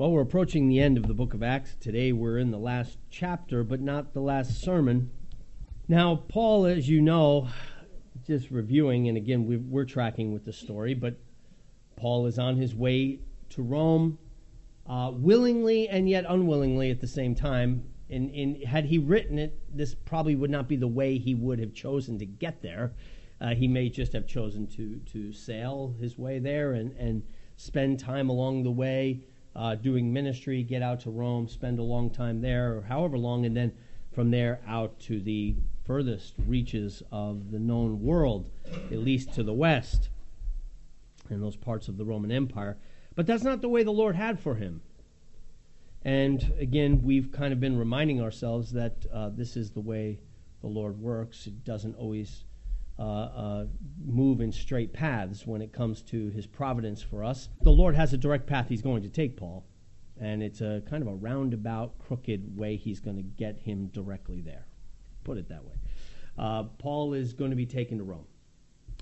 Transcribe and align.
Well, 0.00 0.12
we're 0.12 0.22
approaching 0.22 0.66
the 0.66 0.80
end 0.80 0.96
of 0.96 1.06
the 1.06 1.12
book 1.12 1.34
of 1.34 1.42
Acts. 1.42 1.76
Today 1.78 2.10
we're 2.10 2.38
in 2.38 2.52
the 2.52 2.58
last 2.58 2.96
chapter, 3.10 3.62
but 3.62 3.82
not 3.82 4.14
the 4.14 4.22
last 4.22 4.58
sermon. 4.58 5.10
Now, 5.88 6.16
Paul, 6.26 6.64
as 6.64 6.88
you 6.88 7.02
know, 7.02 7.48
just 8.26 8.50
reviewing, 8.50 9.08
and 9.08 9.18
again, 9.18 9.44
we 9.44 9.78
are 9.78 9.84
tracking 9.84 10.32
with 10.32 10.46
the 10.46 10.54
story, 10.54 10.94
but 10.94 11.18
Paul 11.96 12.24
is 12.24 12.38
on 12.38 12.56
his 12.56 12.74
way 12.74 13.18
to 13.50 13.60
Rome, 13.60 14.16
uh, 14.86 15.10
willingly 15.12 15.86
and 15.86 16.08
yet 16.08 16.24
unwillingly 16.26 16.90
at 16.90 17.02
the 17.02 17.06
same 17.06 17.34
time. 17.34 17.84
And, 18.08 18.30
and, 18.30 18.64
had 18.64 18.86
he 18.86 18.96
written 18.96 19.38
it, 19.38 19.60
this 19.70 19.94
probably 19.94 20.34
would 20.34 20.50
not 20.50 20.66
be 20.66 20.76
the 20.76 20.88
way 20.88 21.18
he 21.18 21.34
would 21.34 21.58
have 21.58 21.74
chosen 21.74 22.18
to 22.20 22.24
get 22.24 22.62
there. 22.62 22.94
Uh, 23.38 23.54
he 23.54 23.68
may 23.68 23.90
just 23.90 24.14
have 24.14 24.26
chosen 24.26 24.66
to, 24.68 24.98
to 25.12 25.34
sail 25.34 25.94
his 26.00 26.16
way 26.16 26.38
there 26.38 26.72
and, 26.72 26.96
and 26.96 27.22
spend 27.58 28.00
time 28.00 28.30
along 28.30 28.62
the 28.62 28.70
way 28.70 29.20
uh, 29.54 29.74
doing 29.74 30.12
ministry, 30.12 30.62
get 30.62 30.82
out 30.82 31.00
to 31.00 31.10
Rome, 31.10 31.48
spend 31.48 31.78
a 31.78 31.82
long 31.82 32.10
time 32.10 32.40
there, 32.40 32.76
or 32.76 32.82
however 32.82 33.18
long, 33.18 33.44
and 33.44 33.56
then 33.56 33.72
from 34.12 34.30
there 34.30 34.60
out 34.66 34.98
to 35.00 35.20
the 35.20 35.54
furthest 35.84 36.34
reaches 36.46 37.02
of 37.10 37.50
the 37.50 37.58
known 37.58 38.00
world, 38.00 38.50
at 38.90 38.98
least 38.98 39.32
to 39.34 39.42
the 39.42 39.52
west, 39.52 40.08
in 41.30 41.40
those 41.40 41.56
parts 41.56 41.88
of 41.88 41.96
the 41.96 42.04
Roman 42.04 42.30
Empire. 42.30 42.76
But 43.14 43.26
that's 43.26 43.42
not 43.42 43.60
the 43.60 43.68
way 43.68 43.82
the 43.82 43.90
Lord 43.90 44.16
had 44.16 44.40
for 44.40 44.54
him. 44.54 44.82
And 46.02 46.54
again, 46.58 47.02
we've 47.02 47.30
kind 47.30 47.52
of 47.52 47.60
been 47.60 47.78
reminding 47.78 48.22
ourselves 48.22 48.72
that 48.72 49.04
uh, 49.12 49.30
this 49.30 49.56
is 49.56 49.70
the 49.70 49.80
way 49.80 50.18
the 50.60 50.68
Lord 50.68 50.98
works. 51.00 51.46
It 51.46 51.64
doesn't 51.64 51.96
always 51.96 52.44
uh, 53.00 53.02
uh, 53.02 53.66
move 54.04 54.42
in 54.42 54.52
straight 54.52 54.92
paths 54.92 55.46
when 55.46 55.62
it 55.62 55.72
comes 55.72 56.02
to 56.02 56.28
his 56.28 56.46
providence 56.46 57.00
for 57.00 57.24
us. 57.24 57.48
The 57.62 57.70
Lord 57.70 57.96
has 57.96 58.12
a 58.12 58.18
direct 58.18 58.46
path 58.46 58.68
he's 58.68 58.82
going 58.82 59.02
to 59.02 59.08
take 59.08 59.38
Paul, 59.38 59.64
and 60.20 60.42
it's 60.42 60.60
a 60.60 60.82
kind 60.88 61.02
of 61.02 61.08
a 61.08 61.14
roundabout, 61.14 61.98
crooked 61.98 62.54
way 62.54 62.76
he's 62.76 63.00
going 63.00 63.16
to 63.16 63.22
get 63.22 63.58
him 63.58 63.86
directly 63.86 64.42
there. 64.42 64.66
Put 65.24 65.38
it 65.38 65.48
that 65.48 65.64
way. 65.64 65.76
Uh, 66.38 66.64
Paul 66.64 67.14
is 67.14 67.32
going 67.32 67.50
to 67.50 67.56
be 67.56 67.64
taken 67.64 67.96
to 67.98 68.04
Rome. 68.04 68.26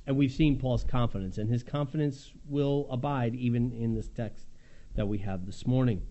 And 0.07 0.17
we've 0.17 0.33
seen 0.33 0.61
Paul's 0.61 0.85
confidence, 0.85 1.39
and 1.39 1.51
his 1.51 1.65
confidence 1.65 2.33
will 2.49 2.87
abide 2.91 3.35
even 3.35 3.73
in 3.73 3.95
this 3.95 4.09
text 4.09 4.47
that 4.95 5.09
we 5.09 5.19
have 5.19 5.45
this 5.45 5.67
morning. 5.67 6.03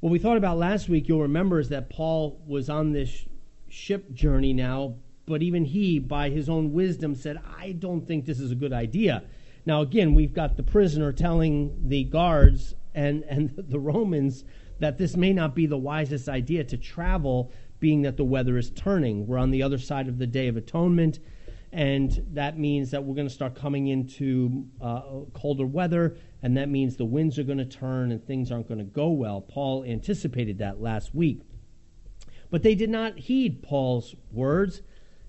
What 0.00 0.10
we 0.10 0.18
thought 0.18 0.36
about 0.36 0.58
last 0.58 0.90
week, 0.90 1.08
you'll 1.08 1.22
remember, 1.22 1.58
is 1.58 1.70
that 1.70 1.88
Paul 1.88 2.42
was 2.46 2.68
on 2.68 2.92
this 2.92 3.24
ship 3.68 4.12
journey 4.12 4.52
now 4.52 4.96
but 5.26 5.42
even 5.42 5.64
he, 5.64 5.98
by 5.98 6.30
his 6.30 6.48
own 6.48 6.72
wisdom, 6.72 7.14
said, 7.14 7.40
I 7.58 7.72
don't 7.72 8.06
think 8.06 8.24
this 8.24 8.40
is 8.40 8.52
a 8.52 8.56
good 8.56 8.72
idea. 8.72 9.24
Now, 9.66 9.82
again, 9.82 10.14
we've 10.14 10.32
got 10.32 10.56
the 10.56 10.62
prisoner 10.62 11.12
telling 11.12 11.88
the 11.88 12.04
guards 12.04 12.74
and, 12.94 13.24
and 13.24 13.52
the 13.68 13.80
Romans 13.80 14.44
that 14.78 14.98
this 14.98 15.16
may 15.16 15.32
not 15.32 15.54
be 15.54 15.66
the 15.66 15.76
wisest 15.76 16.28
idea 16.28 16.62
to 16.64 16.76
travel, 16.76 17.50
being 17.80 18.02
that 18.02 18.16
the 18.16 18.24
weather 18.24 18.56
is 18.56 18.70
turning. 18.70 19.26
We're 19.26 19.38
on 19.38 19.50
the 19.50 19.62
other 19.62 19.78
side 19.78 20.08
of 20.08 20.18
the 20.18 20.26
Day 20.26 20.48
of 20.48 20.56
Atonement, 20.56 21.18
and 21.72 22.24
that 22.32 22.58
means 22.58 22.90
that 22.92 23.02
we're 23.02 23.14
going 23.14 23.28
to 23.28 23.34
start 23.34 23.54
coming 23.54 23.88
into 23.88 24.66
uh, 24.80 25.02
colder 25.34 25.66
weather, 25.66 26.16
and 26.42 26.56
that 26.56 26.68
means 26.68 26.96
the 26.96 27.04
winds 27.04 27.38
are 27.38 27.42
going 27.42 27.58
to 27.58 27.64
turn 27.64 28.12
and 28.12 28.24
things 28.24 28.52
aren't 28.52 28.68
going 28.68 28.78
to 28.78 28.84
go 28.84 29.08
well. 29.08 29.40
Paul 29.40 29.84
anticipated 29.84 30.58
that 30.58 30.80
last 30.80 31.14
week. 31.14 31.40
But 32.50 32.62
they 32.62 32.74
did 32.74 32.90
not 32.90 33.18
heed 33.18 33.62
Paul's 33.62 34.14
words 34.30 34.82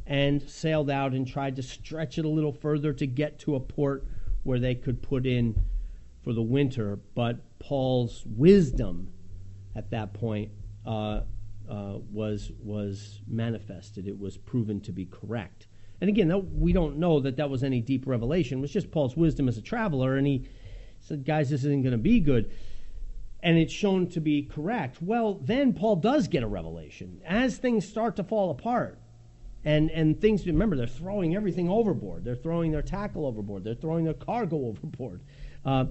and 0.07 0.41
sailed 0.49 0.89
out 0.89 1.13
and 1.13 1.27
tried 1.27 1.57
to 1.57 1.61
stretch 1.61 2.17
it 2.17 2.23
a 2.23 2.29
little 2.29 2.53
further 2.53 2.93
to 2.93 3.05
get 3.05 3.37
to 3.39 3.55
a 3.55 3.59
port 3.59 4.05
where 4.43 4.57
they 4.57 4.73
could 4.73 5.03
put 5.03 5.25
in 5.25 5.61
for 6.23 6.31
the 6.31 6.41
winter. 6.41 6.97
But 7.13 7.59
Paul's 7.59 8.23
wisdom 8.25 9.11
at 9.75 9.91
that 9.91 10.13
point 10.13 10.51
uh, 10.85 11.21
uh, 11.69 11.97
was 12.11 12.51
was 12.63 13.21
manifested. 13.27 14.07
It 14.07 14.17
was 14.17 14.37
proven 14.37 14.79
to 14.81 14.93
be 14.93 15.05
correct. 15.05 15.67
And 15.99 16.09
again, 16.09 16.31
we 16.57 16.71
don't 16.71 16.97
know 16.97 17.19
that 17.19 17.35
that 17.37 17.49
was 17.49 17.63
any 17.63 17.81
deep 17.81 18.07
revelation. 18.07 18.59
It 18.59 18.61
was 18.61 18.71
just 18.71 18.91
Paul's 18.91 19.17
wisdom 19.17 19.49
as 19.49 19.57
a 19.57 19.61
traveler, 19.61 20.15
and 20.15 20.25
he 20.25 20.47
said, 21.01 21.25
"Guys, 21.25 21.49
this 21.49 21.61
isn't 21.65 21.81
going 21.81 21.91
to 21.91 21.97
be 21.97 22.21
good." 22.21 22.49
And 23.43 23.57
it's 23.57 23.73
shown 23.73 24.07
to 24.09 24.21
be 24.21 24.43
correct. 24.43 25.01
Well, 25.01 25.35
then 25.35 25.73
Paul 25.73 25.97
does 25.97 26.27
get 26.27 26.43
a 26.43 26.47
revelation 26.47 27.21
as 27.25 27.57
things 27.57 27.87
start 27.87 28.15
to 28.15 28.23
fall 28.23 28.49
apart 28.49 28.99
and 29.65 29.89
and 29.91 30.19
things 30.21 30.45
remember 30.45 30.75
they're 30.75 30.87
throwing 30.87 31.35
everything 31.35 31.69
overboard. 31.69 32.23
They're 32.23 32.35
throwing 32.35 32.71
their 32.71 32.81
tackle 32.81 33.25
overboard. 33.25 33.63
They're 33.63 33.75
throwing 33.75 34.05
their 34.05 34.13
cargo 34.13 34.57
overboard. 34.67 35.21
Uh, 35.65 35.85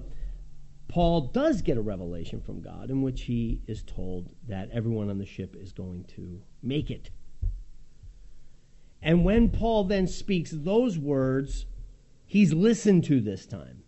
paul 0.87 1.21
does 1.27 1.61
get 1.61 1.77
a 1.77 1.81
revelation 1.81 2.39
from 2.39 2.61
god 2.61 2.89
in 2.89 3.01
which 3.01 3.23
he 3.23 3.61
is 3.67 3.83
told 3.83 4.29
that 4.47 4.69
everyone 4.71 5.09
on 5.09 5.17
the 5.17 5.25
ship 5.25 5.55
is 5.55 5.73
going 5.73 6.03
to 6.05 6.41
make 6.63 6.89
it. 6.89 7.09
And 9.01 9.25
when 9.25 9.49
paul 9.49 9.83
then 9.83 10.07
speaks 10.07 10.51
those 10.53 10.97
words 10.97 11.65
he's 12.25 12.53
listened 12.53 13.03
to 13.05 13.19
this 13.21 13.45
time. 13.45 13.83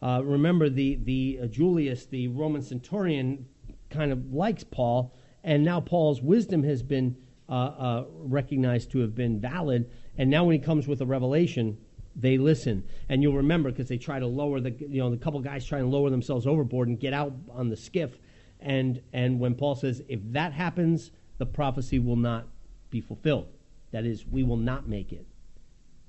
Uh, 0.00 0.20
remember 0.24 0.68
the 0.68 0.96
the 1.02 1.40
uh, 1.42 1.46
julius 1.46 2.06
the 2.06 2.28
roman 2.28 2.62
centurion 2.62 3.46
kind 3.90 4.12
of 4.12 4.32
likes 4.32 4.62
paul 4.62 5.12
and 5.42 5.64
now 5.64 5.80
paul's 5.80 6.22
wisdom 6.22 6.62
has 6.62 6.82
been 6.82 7.16
uh, 7.48 7.52
uh, 7.52 8.04
recognized 8.18 8.90
to 8.92 8.98
have 9.00 9.14
been 9.14 9.40
valid. 9.40 9.90
And 10.18 10.30
now 10.30 10.44
when 10.44 10.54
he 10.54 10.58
comes 10.58 10.88
with 10.88 11.00
a 11.00 11.06
revelation, 11.06 11.78
they 12.14 12.38
listen. 12.38 12.84
And 13.08 13.22
you'll 13.22 13.34
remember 13.36 13.70
because 13.70 13.88
they 13.88 13.98
try 13.98 14.18
to 14.18 14.26
lower 14.26 14.60
the, 14.60 14.70
you 14.70 14.98
know, 14.98 15.10
the 15.10 15.16
couple 15.16 15.38
guys 15.40 15.64
trying 15.64 15.82
to 15.82 15.88
lower 15.88 16.10
themselves 16.10 16.46
overboard 16.46 16.88
and 16.88 16.98
get 16.98 17.12
out 17.12 17.32
on 17.52 17.68
the 17.68 17.76
skiff. 17.76 18.18
And, 18.60 19.02
and 19.12 19.38
when 19.38 19.54
Paul 19.54 19.74
says, 19.74 20.02
if 20.08 20.20
that 20.32 20.52
happens, 20.52 21.12
the 21.38 21.46
prophecy 21.46 21.98
will 21.98 22.16
not 22.16 22.46
be 22.90 23.00
fulfilled. 23.00 23.48
That 23.92 24.06
is, 24.06 24.26
we 24.26 24.42
will 24.42 24.56
not 24.56 24.88
make 24.88 25.12
it. 25.12 25.26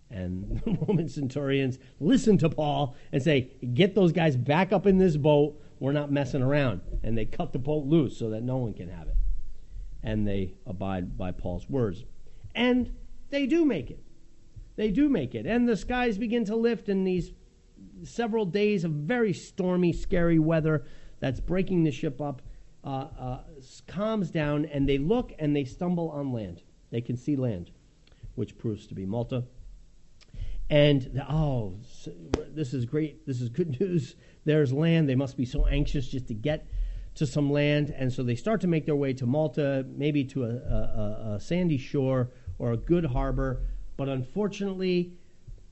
And 0.10 0.62
the 0.64 0.72
Roman 0.88 1.10
centurions 1.10 1.78
listen 2.00 2.38
to 2.40 2.50
Paul 2.50 2.96
and 3.12 3.22
say, 3.22 3.52
Get 3.74 3.94
those 3.94 4.14
guys 4.14 4.38
back 4.38 4.72
up 4.72 4.88
in 4.88 4.98
this 4.98 5.18
boat. 5.18 5.62
We're 5.80 5.92
not 5.92 6.12
messing 6.12 6.42
around. 6.42 6.82
And 7.04 7.18
they 7.18 7.26
cut 7.26 7.52
the 7.52 7.60
boat 7.60 7.86
loose 7.86 8.18
so 8.18 8.30
that 8.30 8.42
no 8.42 8.58
one 8.58 8.74
can 8.74 8.90
have 8.90 9.10
it 9.10 9.18
and 10.04 10.28
they 10.28 10.54
abide 10.66 11.18
by 11.18 11.32
Paul's 11.32 11.70
words. 11.70 12.06
And 12.56 12.94
they 13.30 13.46
do 13.46 13.66
make 13.66 13.90
it. 13.92 14.04
They 14.76 14.92
do 14.92 15.10
make 15.10 15.36
it. 15.36 15.46
And 15.46 15.68
the 15.68 15.76
skies 15.76 16.18
begin 16.18 16.46
to 16.46 16.56
lift 16.56 16.88
in 16.88 17.04
these 17.04 17.32
several 18.04 18.46
days 18.46 18.84
of 18.84 18.92
very 18.92 19.34
stormy, 19.34 19.92
scary 19.92 20.40
weather 20.40 20.86
that's 21.20 21.40
breaking 21.40 21.84
the 21.84 21.92
ship 21.92 22.22
up, 22.22 22.42
uh, 22.84 23.08
uh, 23.20 23.40
calms 23.88 24.32
down, 24.32 24.66
and 24.66 24.88
they 24.88 24.98
look 24.98 25.34
and 25.40 25.56
they 25.56 25.66
stumble 25.66 26.10
on 26.10 26.32
land. 26.32 26.62
They 26.92 27.02
can 27.02 27.18
see 27.18 27.36
land, 27.36 27.72
which 28.36 28.58
proves 28.58 28.88
to 28.88 28.96
be 28.96 29.06
Malta. 29.06 29.44
And 30.70 31.02
the, 31.02 31.30
oh, 31.32 31.80
this 32.36 32.74
is 32.74 32.86
great. 32.86 33.26
This 33.26 33.42
is 33.42 33.50
good 33.50 33.80
news. 33.80 34.16
There's 34.46 34.72
land. 34.72 35.10
They 35.10 35.16
must 35.16 35.38
be 35.38 35.46
so 35.46 35.66
anxious 35.66 36.08
just 36.08 36.28
to 36.28 36.34
get 36.34 36.68
to 37.18 37.26
some 37.26 37.52
land, 37.52 37.94
and 37.98 38.14
so 38.14 38.22
they 38.22 38.36
start 38.36 38.62
to 38.62 38.68
make 38.68 38.86
their 38.86 38.96
way 38.96 39.12
to 39.12 39.26
Malta, 39.26 39.86
maybe 39.96 40.24
to 40.24 40.44
a, 40.44 40.50
a, 40.50 41.34
a 41.36 41.40
sandy 41.40 41.78
shore 41.78 42.30
or 42.60 42.72
a 42.72 42.78
good 42.78 43.06
harbor. 43.06 43.64
But 43.98 44.08
unfortunately, 44.08 45.14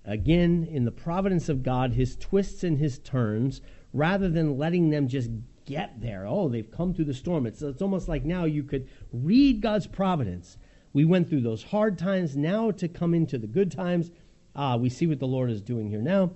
again, 0.04 0.68
in 0.70 0.86
the 0.86 0.92
providence 0.92 1.48
of 1.48 1.62
God, 1.62 1.94
his 1.94 2.16
twists 2.16 2.64
and 2.64 2.80
his 2.80 2.98
turns, 2.98 3.62
rather 3.94 4.28
than 4.28 4.58
letting 4.58 4.90
them 4.90 5.08
just 5.08 5.30
get 5.66 6.02
there, 6.02 6.26
oh, 6.26 6.50
they've 6.50 6.70
come 6.70 6.96
through 6.96 7.06
the 7.06 7.14
storm. 7.14 7.46
It's, 7.46 7.62
it's 7.62 7.82
almost 7.82 8.08
like 8.08 8.26
now 8.26 8.46
you 8.46 8.64
could 8.64 8.90
read 9.14 9.62
God's 9.62 9.86
providence. 9.86 10.58
We 10.94 11.06
went 11.06 11.30
through 11.30 11.42
those 11.42 11.62
hard 11.62 12.00
times, 12.00 12.36
now 12.36 12.72
to 12.72 12.88
come 12.88 13.14
into 13.14 13.38
the 13.38 13.48
good 13.48 13.72
times. 13.72 14.10
Ah, 14.56 14.78
we 14.78 14.90
see 14.90 15.06
what 15.06 15.20
the 15.20 15.28
Lord 15.28 15.52
is 15.52 15.62
doing 15.62 15.90
here 15.90 16.02
now. 16.02 16.32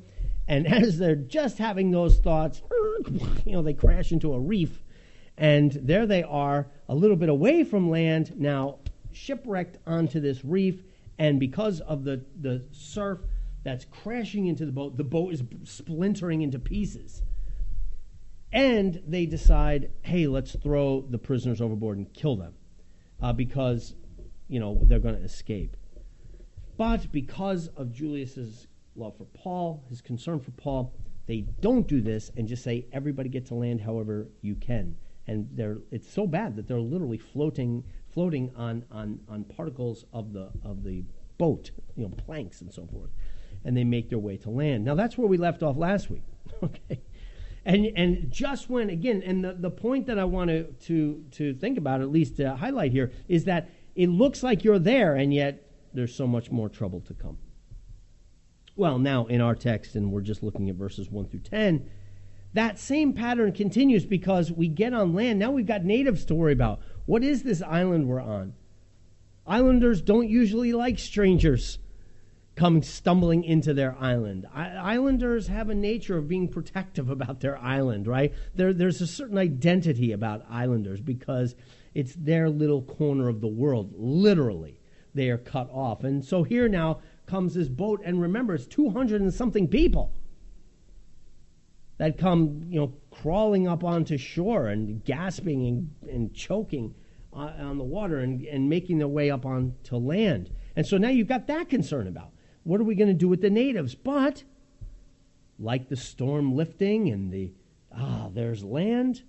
And 0.48 0.68
as 0.72 1.00
they're 1.00 1.16
just 1.16 1.58
having 1.58 1.90
those 1.90 2.20
thoughts, 2.20 2.62
you 3.46 3.54
know, 3.54 3.64
they 3.64 3.74
crash 3.74 4.12
into 4.12 4.34
a 4.34 4.40
reef 4.40 4.84
and 5.40 5.72
there 5.72 6.06
they 6.06 6.22
are, 6.22 6.68
a 6.90 6.94
little 6.94 7.16
bit 7.16 7.30
away 7.30 7.64
from 7.64 7.90
land, 7.90 8.34
now 8.38 8.80
shipwrecked 9.14 9.78
onto 9.88 10.20
this 10.20 10.44
reef. 10.44 10.84
And 11.18 11.40
because 11.40 11.80
of 11.80 12.04
the, 12.04 12.26
the 12.42 12.66
surf 12.72 13.20
that's 13.64 13.86
crashing 13.86 14.48
into 14.48 14.66
the 14.66 14.74
boat, 14.74 14.98
the 14.98 15.06
boat 15.06 15.34
is 15.34 15.42
splintering 15.64 16.42
into 16.42 16.60
pieces. 16.60 17.22
And 18.52 19.02
they 19.08 19.26
decide, 19.26 19.92
hey, 20.02 20.28
let's 20.28 20.58
throw 20.62 21.06
the 21.10 21.18
prisoners 21.18 21.62
overboard 21.62 21.98
and 21.98 22.14
kill 22.14 22.36
them 22.36 22.56
uh, 23.22 23.32
because, 23.32 23.96
you 24.50 24.60
know, 24.60 24.78
they're 24.84 25.00
going 25.00 25.16
to 25.16 25.24
escape. 25.24 25.78
But 26.76 27.14
because 27.14 27.70
of 27.78 27.94
Julius's 27.94 28.68
love 28.98 29.16
for 29.18 29.26
Paul, 29.26 29.86
his 29.88 30.02
concern 30.02 30.42
for 30.42 30.52
Paul, 30.52 30.94
they 31.28 31.42
don't 31.62 31.88
do 31.88 32.02
this 32.02 32.30
and 32.36 32.46
just 32.46 32.64
say, 32.64 32.88
everybody 32.92 33.30
get 33.30 33.46
to 33.48 33.56
land 33.56 33.80
however 33.80 34.28
you 34.42 34.56
can 34.56 34.98
and 35.30 35.48
they're 35.54 35.78
it's 35.92 36.12
so 36.12 36.26
bad 36.26 36.56
that 36.56 36.68
they're 36.68 36.80
literally 36.80 37.20
floating 37.20 37.84
floating 38.12 38.52
on 38.56 38.84
on 38.92 39.20
on 39.30 39.44
particles 39.44 40.06
of 40.12 40.34
the 40.34 40.50
of 40.64 40.84
the 40.84 41.04
boat, 41.38 41.72
you 41.96 42.04
know, 42.04 42.10
planks 42.10 42.62
and 42.62 42.74
so 42.74 42.86
forth, 42.88 43.12
and 43.64 43.78
they 43.78 43.84
make 43.84 44.10
their 44.10 44.20
way 44.20 44.36
to 44.38 44.50
land. 44.50 44.84
Now 44.84 44.96
that's 44.96 45.18
where 45.18 45.28
we 45.28 45.38
left 45.38 45.62
off 45.64 45.78
last 45.78 46.10
week. 46.10 46.24
okay, 46.64 47.00
And 47.64 47.92
and 47.96 48.32
just 48.32 48.70
when 48.70 48.90
again, 48.90 49.22
and 49.24 49.44
the, 49.44 49.54
the 49.54 49.70
point 49.70 50.08
that 50.08 50.18
I 50.18 50.26
want 50.26 50.50
to, 50.50 50.64
to 50.64 51.24
to 51.32 51.54
think 51.54 51.78
about, 51.78 52.02
at 52.02 52.10
least 52.10 52.38
to 52.38 52.56
highlight 52.56 52.92
here, 52.92 53.12
is 53.28 53.46
that 53.46 53.70
it 53.96 54.08
looks 54.10 54.42
like 54.42 54.64
you're 54.64 54.80
there, 54.80 55.16
and 55.16 55.34
yet 55.34 55.70
there's 55.94 56.16
so 56.16 56.26
much 56.26 56.50
more 56.50 56.70
trouble 56.70 57.02
to 57.02 57.14
come. 57.14 57.38
Well, 58.76 58.98
now 58.98 59.26
in 59.28 59.42
our 59.42 59.56
text, 59.56 59.96
and 59.96 60.12
we're 60.12 60.22
just 60.22 60.42
looking 60.42 60.70
at 60.70 60.76
verses 60.76 61.12
one 61.12 61.28
through 61.28 61.42
ten, 61.42 61.90
that 62.54 62.80
same 62.80 63.14
pattern 63.14 63.52
continues 63.52 64.06
because 64.06 64.52
we 64.52 64.68
get 64.68 64.94
on 64.94 65.14
land. 65.14 65.40
Now 65.40 65.52
we've 65.52 65.66
got 65.66 65.84
natives 65.84 66.26
to 66.26 66.36
worry 66.36 66.54
about. 66.54 66.80
What 67.06 67.24
is 67.24 67.44
this 67.44 67.62
island 67.62 68.08
we're 68.08 68.22
on? 68.22 68.54
Islanders 69.46 70.02
don't 70.02 70.30
usually 70.30 70.74
like 70.74 71.00
strangers 71.00 71.80
come 72.56 72.82
stumbling 72.84 73.44
into 73.44 73.74
their 73.74 73.96
island. 74.00 74.46
islanders 74.54 75.48
have 75.48 75.70
a 75.70 75.76
nature 75.76 76.18
of 76.18 76.28
being 76.28 76.48
protective 76.48 77.10
about 77.10 77.40
their 77.40 77.58
island, 77.58 78.08
right? 78.08 78.34
There, 78.56 78.74
there's 78.74 79.02
a 79.02 79.08
certain 79.08 79.38
identity 79.38 80.12
about 80.12 80.46
islanders 80.50 81.00
because 81.00 81.56
it's 81.94 82.14
their 82.16 82.50
little 82.50 82.82
corner 82.82 83.30
of 83.30 83.42
the 83.42 83.48
world. 83.48 83.94
Literally, 83.96 84.80
they 85.14 85.30
are 85.30 85.38
cut 85.38 85.70
off. 85.72 86.04
And 86.04 86.24
so 86.24 86.44
here 86.44 86.68
now 86.68 87.00
comes 87.26 87.54
this 87.54 87.70
boat, 87.70 88.02
and 88.04 88.22
remember, 88.22 88.56
it's 88.56 88.68
200 88.68 89.22
and 89.22 89.34
something 89.34 89.68
people 89.68 90.12
that 92.00 92.18
come, 92.18 92.64
you 92.70 92.80
know, 92.80 92.94
crawling 93.12 93.68
up 93.68 93.84
onto 93.84 94.18
shore 94.18 94.68
and 94.68 95.04
gasping 95.06 95.68
and, 95.68 96.10
and 96.10 96.34
choking 96.34 96.96
on 97.32 97.78
the 97.78 97.84
water 97.84 98.20
and, 98.20 98.44
and 98.46 98.68
making 98.68 98.98
their 98.98 99.08
way 99.08 99.30
up 99.30 99.46
onto 99.46 99.96
land. 99.98 100.50
And 100.76 100.88
so 100.88 100.98
now 100.98 101.10
you've 101.10 101.28
got 101.28 101.46
that 101.48 101.70
concern 101.70 102.08
about 102.08 102.32
what 102.64 102.82
are 102.82 102.86
we 102.86 102.96
going 102.96 103.10
to 103.10 103.14
do 103.14 103.28
with 103.28 103.42
the 103.42 103.50
natives? 103.50 103.94
But, 103.94 104.44
like 105.60 105.90
the 105.90 105.96
storm 105.96 106.56
lifting 106.56 107.10
and 107.10 107.32
the, 107.32 107.52
ah, 107.96 108.30
there's 108.34 108.64
land, 108.64 109.22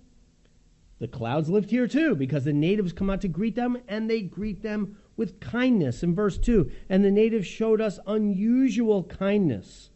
the 0.99 1.07
clouds 1.07 1.49
lift 1.49 1.69
here 1.69 1.87
too, 1.87 2.15
because 2.15 2.45
the 2.45 2.53
natives 2.53 2.93
come 2.93 3.09
out 3.09 3.21
to 3.21 3.27
greet 3.27 3.55
them, 3.55 3.77
and 3.87 4.09
they 4.09 4.21
greet 4.21 4.63
them 4.63 4.97
with 5.17 5.39
kindness. 5.39 6.03
In 6.03 6.15
verse 6.15 6.37
2, 6.37 6.71
and 6.89 7.03
the 7.03 7.11
natives 7.11 7.47
showed 7.47 7.81
us 7.81 7.99
unusual 8.07 9.03
kindness, 9.03 9.90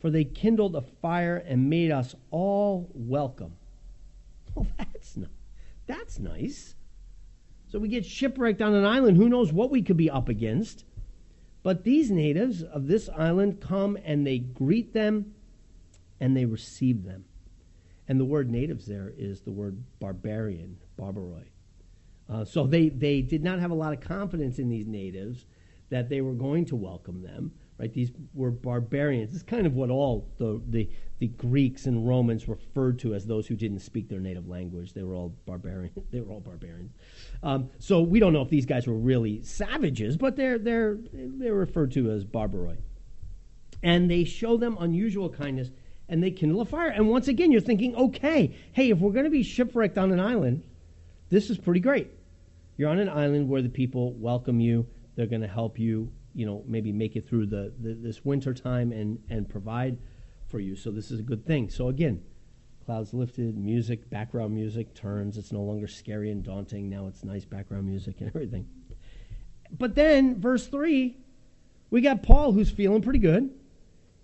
for 0.00 0.10
they 0.10 0.24
kindled 0.24 0.74
a 0.74 0.80
fire 0.80 1.36
and 1.36 1.70
made 1.70 1.90
us 1.90 2.14
all 2.30 2.90
welcome. 2.94 3.56
Well, 4.56 4.66
that's, 4.76 5.16
not, 5.16 5.30
that's 5.86 6.18
nice. 6.18 6.74
So 7.68 7.78
we 7.78 7.86
get 7.86 8.04
shipwrecked 8.04 8.60
on 8.60 8.74
an 8.74 8.84
island. 8.84 9.16
Who 9.16 9.28
knows 9.28 9.52
what 9.52 9.70
we 9.70 9.80
could 9.80 9.96
be 9.96 10.10
up 10.10 10.28
against? 10.28 10.84
But 11.62 11.84
these 11.84 12.10
natives 12.10 12.64
of 12.64 12.88
this 12.88 13.08
island 13.16 13.60
come 13.60 13.96
and 14.04 14.26
they 14.26 14.38
greet 14.38 14.92
them 14.92 15.34
and 16.18 16.36
they 16.36 16.46
receive 16.46 17.04
them. 17.04 17.26
And 18.08 18.18
the 18.18 18.24
word 18.24 18.50
natives 18.50 18.86
there 18.86 19.12
is 19.16 19.42
the 19.42 19.52
word 19.52 19.84
barbarian, 20.00 20.78
barbaroi. 20.98 21.44
Uh, 22.28 22.44
so 22.44 22.66
they, 22.66 22.88
they 22.88 23.22
did 23.22 23.44
not 23.44 23.60
have 23.60 23.70
a 23.70 23.74
lot 23.74 23.92
of 23.92 24.00
confidence 24.00 24.58
in 24.58 24.68
these 24.68 24.86
natives 24.86 25.46
that 25.90 26.08
they 26.08 26.20
were 26.20 26.34
going 26.34 26.64
to 26.66 26.76
welcome 26.76 27.22
them. 27.22 27.52
Right? 27.80 27.94
These 27.94 28.12
were 28.34 28.50
barbarians. 28.50 29.32
It's 29.32 29.42
kind 29.42 29.66
of 29.66 29.74
what 29.74 29.88
all 29.88 30.28
the, 30.36 30.60
the, 30.68 30.90
the 31.18 31.28
Greeks 31.28 31.86
and 31.86 32.06
Romans 32.06 32.46
referred 32.46 32.98
to 32.98 33.14
as 33.14 33.24
those 33.24 33.46
who 33.46 33.56
didn't 33.56 33.78
speak 33.78 34.06
their 34.06 34.20
native 34.20 34.46
language. 34.46 34.92
They 34.92 35.02
were 35.02 35.14
all 35.14 35.34
barbarians. 35.46 35.96
they 36.10 36.20
were 36.20 36.30
all 36.30 36.40
barbarians. 36.40 36.92
Um, 37.42 37.70
so 37.78 38.02
we 38.02 38.20
don't 38.20 38.34
know 38.34 38.42
if 38.42 38.50
these 38.50 38.66
guys 38.66 38.86
were 38.86 38.98
really 38.98 39.42
savages, 39.42 40.18
but 40.18 40.36
they're 40.36 40.58
they're 40.58 40.98
they're 41.14 41.54
referred 41.54 41.92
to 41.92 42.10
as 42.10 42.22
barbaroi. 42.22 42.76
And 43.82 44.10
they 44.10 44.24
show 44.24 44.58
them 44.58 44.76
unusual 44.78 45.30
kindness, 45.30 45.70
and 46.06 46.22
they 46.22 46.32
kindle 46.32 46.60
a 46.60 46.66
fire. 46.66 46.90
And 46.90 47.08
once 47.08 47.28
again, 47.28 47.50
you're 47.50 47.62
thinking, 47.62 47.96
okay, 47.96 48.54
hey, 48.72 48.90
if 48.90 48.98
we're 48.98 49.12
going 49.12 49.24
to 49.24 49.30
be 49.30 49.42
shipwrecked 49.42 49.96
on 49.96 50.12
an 50.12 50.20
island, 50.20 50.64
this 51.30 51.48
is 51.48 51.56
pretty 51.56 51.80
great. 51.80 52.10
You're 52.76 52.90
on 52.90 52.98
an 52.98 53.08
island 53.08 53.48
where 53.48 53.62
the 53.62 53.70
people 53.70 54.12
welcome 54.12 54.60
you. 54.60 54.86
They're 55.16 55.24
going 55.24 55.40
to 55.40 55.48
help 55.48 55.78
you 55.78 56.12
you 56.34 56.46
know 56.46 56.62
maybe 56.66 56.92
make 56.92 57.16
it 57.16 57.28
through 57.28 57.46
the, 57.46 57.72
the 57.80 57.94
this 57.94 58.24
winter 58.24 58.54
time 58.54 58.92
and 58.92 59.18
and 59.30 59.48
provide 59.48 59.98
for 60.48 60.60
you. 60.60 60.76
So 60.76 60.90
this 60.90 61.10
is 61.10 61.20
a 61.20 61.22
good 61.22 61.46
thing. 61.46 61.70
So 61.70 61.88
again, 61.88 62.22
clouds 62.84 63.14
lifted, 63.14 63.56
music, 63.56 64.10
background 64.10 64.54
music 64.54 64.94
turns. 64.94 65.38
It's 65.38 65.52
no 65.52 65.62
longer 65.62 65.86
scary 65.86 66.30
and 66.30 66.42
daunting. 66.42 66.88
Now 66.88 67.06
it's 67.06 67.24
nice 67.24 67.44
background 67.44 67.86
music 67.86 68.20
and 68.20 68.28
everything. 68.28 68.66
But 69.70 69.94
then 69.94 70.40
verse 70.40 70.66
three, 70.66 71.16
we 71.90 72.00
got 72.00 72.22
Paul 72.22 72.52
who's 72.52 72.70
feeling 72.70 73.02
pretty 73.02 73.20
good. 73.20 73.50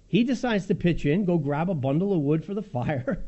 He 0.09 0.25
decides 0.25 0.67
to 0.67 0.75
pitch 0.75 1.05
in, 1.05 1.25
go 1.25 1.39
grab 1.39 1.69
a 1.69 1.75
bundle 1.75 2.13
of 2.13 2.21
wood 2.21 2.45
for 2.45 2.55
the 2.55 2.63
fire. 2.63 3.25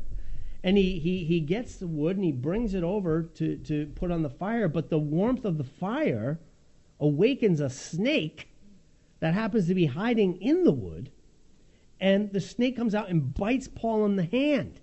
And 0.61 0.77
he, 0.77 0.99
he, 0.99 1.23
he 1.23 1.39
gets 1.39 1.77
the 1.77 1.87
wood 1.87 2.17
and 2.17 2.25
he 2.25 2.33
brings 2.33 2.73
it 2.73 2.83
over 2.83 3.23
to, 3.23 3.55
to 3.57 3.85
put 3.95 4.11
on 4.11 4.23
the 4.23 4.29
fire. 4.29 4.67
But 4.67 4.89
the 4.89 4.99
warmth 4.99 5.45
of 5.45 5.57
the 5.57 5.63
fire 5.63 6.39
awakens 6.99 7.61
a 7.61 7.69
snake 7.69 8.48
that 9.19 9.33
happens 9.33 9.67
to 9.67 9.75
be 9.75 9.85
hiding 9.85 10.41
in 10.41 10.63
the 10.63 10.71
wood, 10.71 11.11
and 11.99 12.31
the 12.31 12.39
snake 12.39 12.77
comes 12.77 12.95
out 12.95 13.09
and 13.09 13.33
bites 13.33 13.67
Paul 13.67 14.05
in 14.05 14.15
the 14.15 14.23
hand. 14.23 14.79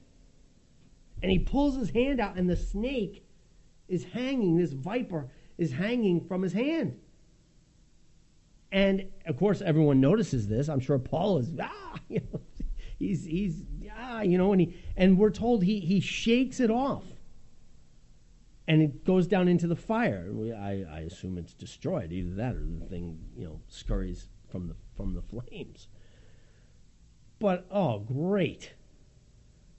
And 1.23 1.33
he 1.33 1.38
pulls 1.38 1.77
his 1.77 1.91
hand 1.91 2.21
out, 2.21 2.37
and 2.37 2.49
the 2.49 2.56
snake 2.56 3.25
is 3.88 4.05
hanging, 4.05 4.56
this 4.56 4.73
viper 4.73 5.29
is 5.56 5.73
hanging 5.73 6.21
from 6.21 6.43
his 6.43 6.53
hand. 6.53 6.99
And 8.71 9.06
of 9.27 9.38
course, 9.38 9.62
everyone 9.62 10.00
notices 10.00 10.49
this. 10.49 10.69
I'm 10.69 10.81
sure 10.81 10.99
Paul 10.99 11.38
is, 11.38 11.50
ah, 11.61 11.99
you 12.09 12.21
know, 12.33 12.41
he's, 12.99 13.25
he's, 13.25 13.62
ah, 13.97 14.21
you 14.21 14.37
know, 14.37 14.53
and, 14.53 14.61
he, 14.61 14.77
and 14.97 15.19
we're 15.19 15.31
told 15.31 15.65
he, 15.65 15.81
he 15.81 16.00
shakes 16.00 16.61
it 16.61 16.71
off 16.71 17.05
and 18.68 18.82
it 18.82 19.04
goes 19.04 19.26
down 19.26 19.48
into 19.48 19.66
the 19.66 19.76
fire. 19.76 20.30
I, 20.56 20.84
I 20.90 21.00
assume 21.00 21.38
it's 21.38 21.54
destroyed, 21.54 22.12
either 22.12 22.34
that 22.34 22.56
or 22.56 22.64
the 22.64 22.86
thing, 22.86 23.18
you 23.36 23.44
know, 23.44 23.60
scurries 23.68 24.28
from 24.50 24.68
the 24.68 24.76
from 24.96 25.14
the 25.14 25.22
flames. 25.22 25.88
But 27.38 27.66
oh, 27.70 28.00
great! 28.00 28.74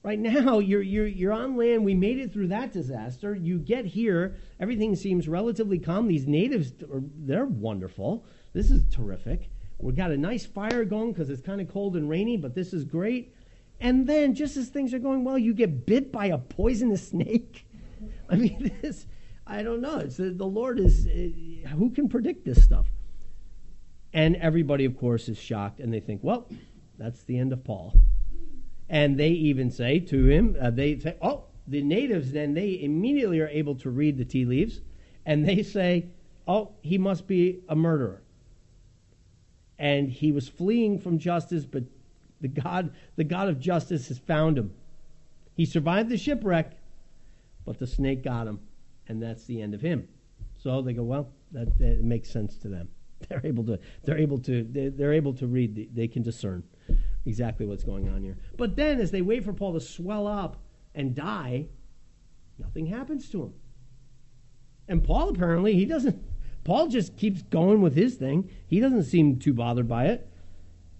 Right 0.03 0.19
now, 0.19 0.59
you're 0.59 0.81
you're 0.81 1.07
you're 1.07 1.33
on 1.33 1.57
land. 1.57 1.83
We 1.83 1.95
made 1.95 2.19
it 2.19 2.31
through 2.31 2.47
that 2.47 2.71
disaster. 2.71 3.35
You 3.35 3.59
get 3.59 3.85
here, 3.85 4.35
everything 4.59 4.95
seems 4.95 5.27
relatively 5.27 5.79
calm. 5.79 6.07
These 6.07 6.27
natives, 6.27 6.71
are, 6.83 7.03
they're 7.17 7.45
wonderful. 7.45 8.25
This 8.53 8.71
is 8.71 8.83
terrific. 8.93 9.49
We've 9.79 9.95
got 9.95 10.11
a 10.11 10.17
nice 10.17 10.45
fire 10.45 10.85
going 10.85 11.11
because 11.11 11.29
it's 11.29 11.41
kind 11.41 11.61
of 11.61 11.67
cold 11.67 11.95
and 11.95 12.09
rainy, 12.09 12.37
but 12.37 12.55
this 12.55 12.73
is 12.73 12.83
great. 12.83 13.35
And 13.79 14.07
then, 14.07 14.33
just 14.33 14.57
as 14.57 14.69
things 14.69 14.93
are 14.93 14.99
going 14.99 15.23
well, 15.23 15.37
you 15.37 15.53
get 15.53 15.85
bit 15.85 16.11
by 16.11 16.27
a 16.27 16.37
poisonous 16.37 17.07
snake. 17.09 17.66
I 18.29 18.35
mean, 18.35 18.71
I 19.45 19.63
don't 19.63 19.81
know. 19.81 19.99
It's 19.99 20.17
the, 20.17 20.31
the 20.31 20.45
Lord 20.45 20.79
is, 20.79 21.07
uh, 21.07 21.69
who 21.69 21.91
can 21.91 22.09
predict 22.09 22.45
this 22.45 22.61
stuff? 22.63 22.87
And 24.13 24.35
everybody, 24.37 24.85
of 24.85 24.97
course, 24.97 25.29
is 25.29 25.37
shocked 25.37 25.79
and 25.79 25.93
they 25.93 25.99
think, 25.99 26.21
well, 26.23 26.49
that's 26.97 27.23
the 27.23 27.37
end 27.37 27.53
of 27.53 27.63
Paul. 27.63 27.93
And 28.89 29.17
they 29.17 29.29
even 29.29 29.71
say 29.71 29.99
to 29.99 30.25
him, 30.25 30.57
uh, 30.59 30.71
they 30.71 30.99
say, 30.99 31.15
oh, 31.21 31.45
the 31.67 31.81
natives 31.81 32.31
then, 32.31 32.53
they 32.53 32.81
immediately 32.81 33.39
are 33.39 33.49
able 33.49 33.75
to 33.75 33.89
read 33.89 34.17
the 34.17 34.25
tea 34.25 34.45
leaves 34.45 34.81
and 35.25 35.47
they 35.47 35.63
say, 35.63 36.07
oh, 36.47 36.71
he 36.81 36.97
must 36.97 37.27
be 37.27 37.59
a 37.69 37.75
murderer. 37.75 38.21
And 39.77 40.09
he 40.09 40.31
was 40.31 40.47
fleeing 40.47 40.99
from 40.99 41.19
justice, 41.19 41.65
but 41.65 41.83
the 42.41 42.47
God, 42.47 42.93
the 43.15 43.23
God 43.23 43.49
of 43.49 43.59
justice 43.59 44.07
has 44.07 44.17
found 44.17 44.57
him. 44.57 44.73
He 45.55 45.65
survived 45.65 46.09
the 46.09 46.17
shipwreck, 46.17 46.77
but 47.67 47.77
the 47.77 47.85
snake 47.85 48.23
got 48.23 48.47
him, 48.47 48.61
and 49.09 49.21
that's 49.21 49.43
the 49.43 49.61
end 49.61 49.73
of 49.73 49.81
him. 49.81 50.07
So 50.55 50.81
they 50.81 50.93
go, 50.93 51.03
well, 51.03 51.33
that, 51.51 51.77
that 51.77 52.01
makes 52.01 52.31
sense 52.31 52.57
to 52.59 52.69
them. 52.69 52.87
They're 53.29 53.41
able 53.43 53.65
to. 53.65 53.77
They're 54.03 54.17
able 54.17 54.39
to. 54.39 54.63
They're 54.95 55.13
able 55.13 55.33
to 55.33 55.47
read. 55.47 55.75
The, 55.75 55.89
they 55.91 56.07
can 56.07 56.23
discern 56.23 56.63
exactly 57.25 57.65
what's 57.65 57.83
going 57.83 58.07
on 58.09 58.21
here. 58.21 58.37
But 58.57 58.75
then, 58.75 59.01
as 59.01 59.11
they 59.11 59.21
wait 59.21 59.43
for 59.43 59.53
Paul 59.53 59.73
to 59.73 59.81
swell 59.81 60.27
up 60.27 60.63
and 60.95 61.15
die, 61.15 61.65
nothing 62.59 62.85
happens 62.85 63.27
to 63.31 63.43
him. 63.43 63.53
And 64.87 65.03
Paul 65.03 65.29
apparently 65.29 65.73
he 65.73 65.85
doesn't. 65.85 66.23
Paul 66.63 66.87
just 66.87 67.17
keeps 67.17 67.41
going 67.41 67.81
with 67.81 67.95
his 67.95 68.15
thing. 68.15 68.49
He 68.67 68.79
doesn't 68.79 69.03
seem 69.03 69.39
too 69.39 69.53
bothered 69.53 69.87
by 69.87 70.05
it. 70.05 70.29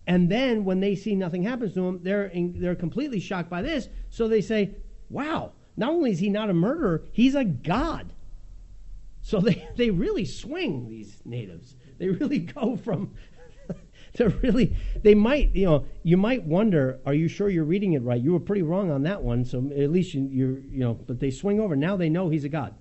And 0.07 0.29
then 0.29 0.65
when 0.65 0.79
they 0.79 0.95
see 0.95 1.15
nothing 1.15 1.43
happens 1.43 1.75
to 1.75 1.87
him, 1.87 1.99
they're 2.01 2.25
in, 2.25 2.59
they're 2.59 2.75
completely 2.75 3.19
shocked 3.19 3.49
by 3.49 3.61
this. 3.61 3.89
So 4.09 4.27
they 4.27 4.41
say, 4.41 4.75
"Wow! 5.09 5.53
Not 5.77 5.91
only 5.91 6.11
is 6.11 6.19
he 6.19 6.29
not 6.29 6.49
a 6.49 6.53
murderer, 6.53 7.03
he's 7.11 7.35
a 7.35 7.45
god." 7.45 8.11
So 9.21 9.39
they, 9.39 9.67
they 9.75 9.89
really 9.89 10.25
swing 10.25 10.89
these 10.89 11.21
natives. 11.25 11.75
They 11.97 12.09
really 12.09 12.39
go 12.39 12.77
from 12.77 13.13
to 14.13 14.29
really 14.29 14.75
they 15.03 15.13
might 15.15 15.55
you 15.55 15.65
know 15.65 15.85
you 16.03 16.17
might 16.17 16.43
wonder 16.43 16.99
are 17.05 17.13
you 17.13 17.27
sure 17.27 17.49
you're 17.49 17.63
reading 17.63 17.93
it 17.93 18.01
right 18.01 18.21
you 18.21 18.31
were 18.31 18.39
pretty 18.39 18.61
wrong 18.61 18.89
on 18.89 19.03
that 19.03 19.21
one 19.21 19.43
so 19.43 19.57
at 19.75 19.91
least 19.91 20.13
you 20.13 20.21
you 20.31 20.63
you 20.69 20.79
know 20.79 20.93
but 20.93 21.19
they 21.19 21.29
swing 21.29 21.59
over 21.59 21.75
now 21.75 21.95
they 21.97 22.09
know 22.09 22.29
he's 22.29 22.43
a 22.43 22.49
god 22.49 22.73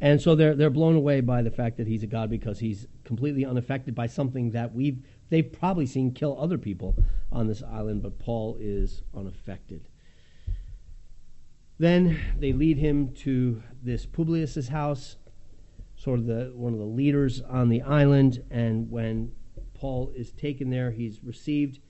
and 0.00 0.20
so 0.20 0.34
they're 0.34 0.54
they're 0.54 0.70
blown 0.70 0.94
away 0.94 1.20
by 1.20 1.42
the 1.42 1.50
fact 1.50 1.76
that 1.76 1.86
he's 1.86 2.02
a 2.02 2.06
god 2.06 2.28
because 2.28 2.58
he's 2.58 2.86
completely 3.04 3.44
unaffected 3.44 3.94
by 3.94 4.06
something 4.06 4.50
that 4.50 4.74
we've 4.74 4.98
they've 5.30 5.52
probably 5.52 5.86
seen 5.86 6.12
kill 6.12 6.36
other 6.38 6.58
people 6.58 6.94
on 7.32 7.46
this 7.46 7.62
island 7.62 8.02
but 8.02 8.18
Paul 8.18 8.56
is 8.60 9.02
unaffected 9.16 9.88
Then 11.78 12.18
they 12.38 12.52
lead 12.52 12.78
him 12.78 13.12
to 13.16 13.62
this 13.82 14.06
Publius's 14.06 14.68
house, 14.68 15.16
sort 15.94 16.20
of 16.20 16.26
the 16.26 16.52
one 16.54 16.72
of 16.72 16.78
the 16.78 16.84
leaders 16.84 17.42
on 17.42 17.68
the 17.68 17.82
island. 17.82 18.42
And 18.50 18.90
when 18.90 19.32
Paul 19.74 20.12
is 20.16 20.32
taken 20.32 20.70
there, 20.70 20.90
he's 20.90 21.22
received, 21.22 21.80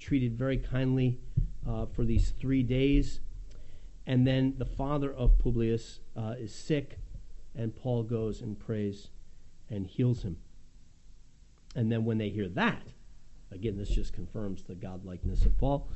treated 0.00 0.36
very 0.36 0.56
kindly 0.56 1.20
uh, 1.68 1.86
for 1.86 2.04
these 2.04 2.30
three 2.30 2.62
days. 2.62 3.20
And 4.06 4.26
then 4.26 4.54
the 4.58 4.66
father 4.66 5.12
of 5.12 5.38
Publius 5.38 6.00
uh, 6.16 6.34
is 6.38 6.54
sick, 6.54 6.98
and 7.54 7.74
Paul 7.74 8.04
goes 8.04 8.40
and 8.40 8.58
prays 8.58 9.08
and 9.68 9.86
heals 9.86 10.22
him. 10.22 10.36
And 11.74 11.90
then 11.90 12.04
when 12.04 12.18
they 12.18 12.30
hear 12.30 12.48
that, 12.50 12.82
again, 13.50 13.76
this 13.76 13.90
just 13.90 14.12
confirms 14.12 14.62
the 14.62 14.74
godlikeness 14.74 15.44
of 15.44 15.58
Paul. 15.58 15.88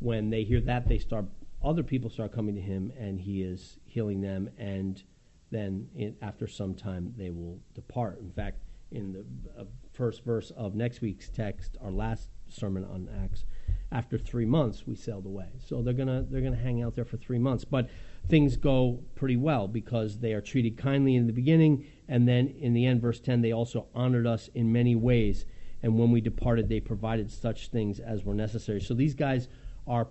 When 0.00 0.30
they 0.30 0.44
hear 0.44 0.60
that, 0.62 0.88
they 0.88 0.98
start 0.98 1.26
other 1.62 1.82
people 1.82 2.10
start 2.10 2.32
coming 2.32 2.54
to 2.54 2.60
him, 2.60 2.92
and 2.98 3.20
he 3.20 3.42
is 3.42 3.78
healing 3.84 4.20
them. 4.20 4.50
And 4.58 5.02
then, 5.50 5.88
in, 5.94 6.16
after 6.22 6.46
some 6.46 6.74
time, 6.74 7.14
they 7.16 7.30
will 7.30 7.58
depart. 7.74 8.20
In 8.20 8.30
fact, 8.30 8.62
in 8.90 9.12
the 9.12 9.60
uh, 9.60 9.64
first 9.92 10.24
verse 10.24 10.50
of 10.56 10.74
next 10.74 11.00
week's 11.00 11.28
text, 11.28 11.76
our 11.82 11.90
last 11.90 12.30
sermon 12.48 12.84
on 12.84 13.08
Acts, 13.22 13.44
after 13.90 14.18
three 14.18 14.44
months, 14.44 14.86
we 14.86 14.94
sailed 14.94 15.26
away. 15.26 15.48
So 15.66 15.82
they're 15.82 15.94
gonna 15.94 16.24
they're 16.28 16.42
gonna 16.42 16.56
hang 16.56 16.82
out 16.82 16.94
there 16.94 17.04
for 17.04 17.16
three 17.16 17.38
months, 17.38 17.64
but 17.64 17.88
things 18.28 18.56
go 18.56 19.02
pretty 19.14 19.36
well 19.36 19.66
because 19.66 20.18
they 20.18 20.34
are 20.34 20.40
treated 20.40 20.76
kindly 20.76 21.16
in 21.16 21.26
the 21.26 21.32
beginning, 21.32 21.86
and 22.06 22.28
then 22.28 22.48
in 22.60 22.74
the 22.74 22.86
end, 22.86 23.00
verse 23.00 23.20
ten, 23.20 23.40
they 23.40 23.52
also 23.52 23.86
honored 23.94 24.26
us 24.26 24.48
in 24.54 24.72
many 24.72 24.94
ways. 24.94 25.46
And 25.82 25.98
when 25.98 26.10
we 26.10 26.20
departed, 26.20 26.68
they 26.68 26.80
provided 26.80 27.30
such 27.30 27.68
things 27.68 28.00
as 28.00 28.24
were 28.24 28.34
necessary. 28.34 28.80
So 28.80 28.94
these 28.94 29.14
guys 29.14 29.48
are 29.86 30.08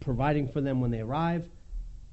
providing 0.00 0.48
for 0.48 0.60
them 0.60 0.80
when 0.80 0.90
they 0.90 1.00
arrive, 1.00 1.48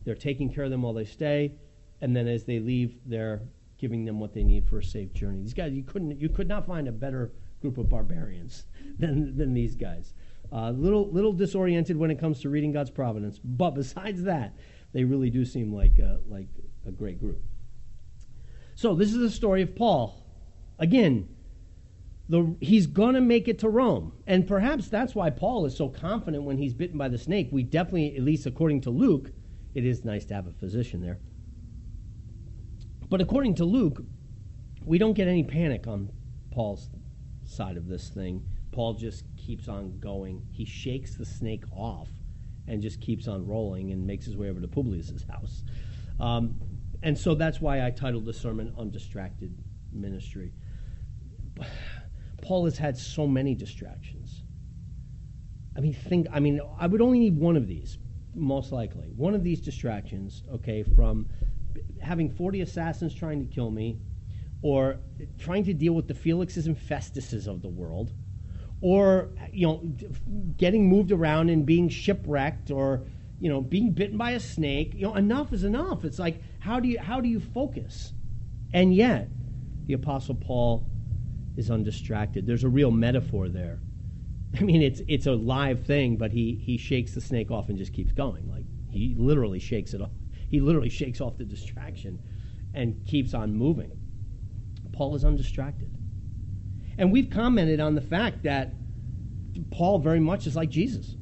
they're 0.06 0.16
taking 0.16 0.54
care 0.54 0.66
of 0.66 0.72
them 0.72 0.82
while 0.82 0.94
they 0.94 1.06
stay, 1.06 1.56
and 2.02 2.16
then 2.16 2.28
as 2.28 2.44
they 2.44 2.60
leave, 2.60 2.96
they're 3.06 3.42
giving 3.78 4.06
them 4.06 4.20
what 4.20 4.34
they 4.34 4.44
need 4.44 4.68
for 4.68 4.80
a 4.80 4.84
safe 4.84 5.14
journey. 5.14 5.42
These 5.42 5.54
guys, 5.54 5.74
you 5.74 5.84
couldn't, 5.84 6.20
you 6.20 6.30
could 6.30 6.48
not 6.48 6.66
find 6.66 6.88
a 6.88 6.92
better 6.92 7.34
group 7.62 7.78
of 7.78 7.90
barbarians 7.90 8.66
than, 9.00 9.36
than 9.38 9.54
these 9.54 9.76
guys. 9.76 10.14
Uh, 10.52 10.72
little, 10.72 11.10
little 11.10 11.34
disoriented 11.34 11.98
when 11.98 12.12
it 12.12 12.20
comes 12.20 12.42
to 12.42 12.50
reading 12.50 12.72
God's 12.72 12.92
providence, 12.92 13.40
but 13.44 13.72
besides 13.72 14.24
that, 14.24 14.56
they 14.94 15.04
really 15.04 15.30
do 15.30 15.44
seem 15.44 15.74
like, 15.74 16.00
a, 16.00 16.20
like 16.28 16.48
a 16.86 16.92
great 16.92 17.20
group. 17.20 17.42
So 18.76 18.96
this 18.96 19.12
is 19.12 19.20
the 19.20 19.30
story 19.30 19.62
of 19.62 19.76
Paul. 19.76 20.24
Again, 20.80 21.28
the, 22.30 22.56
he's 22.62 22.88
going 22.88 23.16
to 23.16 23.22
make 23.22 23.48
it 23.48 23.60
to 23.60 23.70
Rome. 23.70 24.14
And 24.28 24.48
perhaps 24.48 24.88
that's 24.88 25.14
why 25.14 25.30
Paul 25.30 25.66
is 25.66 25.76
so 25.76 25.90
confident 25.90 26.44
when 26.44 26.58
he's 26.58 26.74
bitten 26.74 26.98
by 26.98 27.10
the 27.10 27.18
snake. 27.18 27.50
We 27.52 27.64
definitely, 27.64 28.16
at 28.16 28.24
least 28.24 28.46
according 28.46 28.82
to 28.82 28.90
Luke, 28.90 29.32
it 29.74 29.86
is 29.86 30.06
nice 30.06 30.26
to 30.26 30.34
have 30.34 30.48
a 30.48 30.52
physician 30.52 31.02
there. 31.02 31.20
But 33.10 33.22
according 33.22 33.56
to 33.56 33.66
Luke, 33.66 34.04
we 34.86 34.98
don't 34.98 35.14
get 35.14 35.28
any 35.28 35.44
panic 35.44 35.88
on 35.88 36.12
Paul's 36.52 36.90
side 37.46 37.78
of 37.78 37.88
this 37.88 38.10
thing. 38.10 38.46
Paul 38.72 38.94
just 38.94 39.26
keeps 39.38 39.68
on 39.68 40.00
going. 40.00 40.46
He 40.52 40.66
shakes 40.66 41.16
the 41.16 41.26
snake 41.26 41.64
off 41.72 42.08
and 42.68 42.82
just 42.82 43.02
keeps 43.02 43.28
on 43.28 43.46
rolling 43.46 43.92
and 43.92 44.08
makes 44.08 44.26
his 44.26 44.38
way 44.38 44.50
over 44.50 44.62
to 44.62 44.68
Publius's 44.68 45.24
house. 45.30 45.64
Um, 46.20 46.56
and 47.04 47.18
so 47.18 47.36
that's 47.36 47.60
why 47.60 47.86
I 47.86 47.92
titled 47.92 48.26
the 48.26 48.34
sermon 48.34 48.74
Undistracted 48.78 49.56
Ministry. 49.92 50.54
Paul 52.42 52.66
has 52.66 52.78
had 52.78 52.98
so 52.98 53.28
many 53.28 53.56
distractions. 53.56 54.44
I 55.76 55.80
mean, 55.80 55.94
think, 55.94 56.28
I 56.32 56.40
mean, 56.40 56.62
I 56.80 56.88
would 56.88 57.02
only 57.02 57.20
need 57.20 57.38
one 57.38 57.58
of 57.58 57.68
these, 57.68 57.98
most 58.36 58.72
likely. 58.72 59.12
One 59.16 59.34
of 59.34 59.44
these 59.44 59.60
distractions, 59.62 60.44
okay, 60.54 60.84
from 60.84 61.28
having 62.02 62.30
40 62.30 62.62
assassins 62.62 63.14
trying 63.14 63.48
to 63.48 63.54
kill 63.54 63.72
me, 63.72 63.98
or 64.62 64.98
trying 65.40 65.64
to 65.66 65.74
deal 65.74 65.94
with 65.94 66.08
the 66.08 66.14
Felixes 66.14 66.68
and 66.68 66.78
Festuses 66.78 67.48
of 67.48 67.62
the 67.62 67.68
world, 67.68 68.14
or, 68.82 69.30
you 69.52 69.66
know, 69.68 69.82
getting 70.58 70.88
moved 70.88 71.12
around 71.12 71.50
and 71.50 71.66
being 71.66 71.90
shipwrecked, 71.90 72.70
or, 72.70 73.06
you 73.40 73.50
know, 73.50 73.62
being 73.62 73.92
bitten 73.92 74.18
by 74.18 74.32
a 74.32 74.40
snake. 74.40 74.94
You 74.94 75.04
know, 75.04 75.16
enough 75.16 75.54
is 75.54 75.64
enough. 75.64 76.06
It's 76.06 76.20
like, 76.20 76.42
how 76.60 76.80
do 76.80 76.88
you, 76.88 77.00
how 77.00 77.20
do 77.20 77.28
you 77.28 77.40
focus? 77.40 78.14
And 78.74 78.94
yet, 78.94 79.30
the 79.86 79.94
Apostle 79.94 80.36
Paul 80.36 80.88
is 81.56 81.70
undistracted. 81.70 82.46
There's 82.46 82.64
a 82.64 82.70
real 82.70 82.92
metaphor 82.92 83.50
there. 83.50 83.80
I 84.60 84.62
mean, 84.62 84.82
it's 84.82 85.02
it's 85.08 85.26
a 85.26 85.34
live 85.34 85.86
thing, 85.86 86.18
but 86.18 86.32
he 86.32 86.56
he 86.56 86.78
shakes 86.78 87.14
the 87.14 87.22
snake 87.22 87.52
off 87.52 87.70
and 87.70 87.78
just 87.78 87.94
keeps 87.94 88.12
going. 88.12 88.50
Like 88.50 88.66
he 88.92 89.16
literally 89.18 89.60
shakes 89.60 89.94
it 89.94 90.02
off. 90.02 90.12
He 90.50 90.60
literally 90.60 90.90
shakes 90.90 91.20
off 91.22 91.38
the 91.38 91.46
distraction 91.46 92.20
and 92.74 93.06
keeps 93.08 93.34
on 93.34 93.56
moving. 93.56 93.92
Paul 94.92 95.16
is 95.16 95.26
undistracted. 95.26 95.90
And 96.98 97.12
we've 97.12 97.30
commented 97.30 97.80
on 97.80 97.96
the 97.96 98.02
fact 98.02 98.44
that 98.44 98.74
Paul 99.72 100.00
very 100.00 100.20
much 100.20 100.46
is 100.46 100.56
like 100.56 100.70
Jesus. 100.70 101.16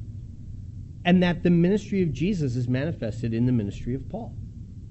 And 1.04 1.22
that 1.22 1.42
the 1.42 1.50
ministry 1.50 2.02
of 2.02 2.12
Jesus 2.12 2.54
is 2.54 2.68
manifested 2.68 3.34
in 3.34 3.46
the 3.46 3.52
ministry 3.52 3.94
of 3.94 4.08
Paul. 4.08 4.36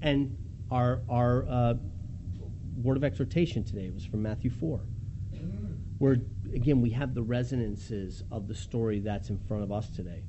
And 0.01 0.35
our, 0.71 1.01
our 1.07 1.45
uh, 1.47 1.73
word 2.75 2.97
of 2.97 3.03
exhortation 3.03 3.63
today 3.63 3.91
was 3.91 4.03
from 4.03 4.23
Matthew 4.23 4.49
4 4.49 4.81
where 6.01 6.17
again 6.55 6.81
we 6.81 6.89
have 6.89 7.13
the 7.13 7.21
resonances 7.21 8.23
of 8.31 8.47
the 8.47 8.55
story 8.55 8.99
that's 8.99 9.29
in 9.29 9.37
front 9.37 9.61
of 9.61 9.71
us 9.71 9.87
today 9.91 10.23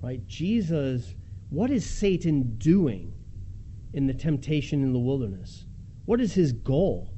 right? 0.00 0.24
Jesus 0.28 1.16
what 1.50 1.70
is 1.70 1.84
satan 1.84 2.56
doing 2.58 3.12
in 3.92 4.06
the 4.06 4.14
temptation 4.14 4.84
in 4.84 4.92
the 4.92 4.98
wilderness? 5.00 5.66
What 6.04 6.20
is 6.20 6.34
his 6.34 6.52
goal? 6.52 7.12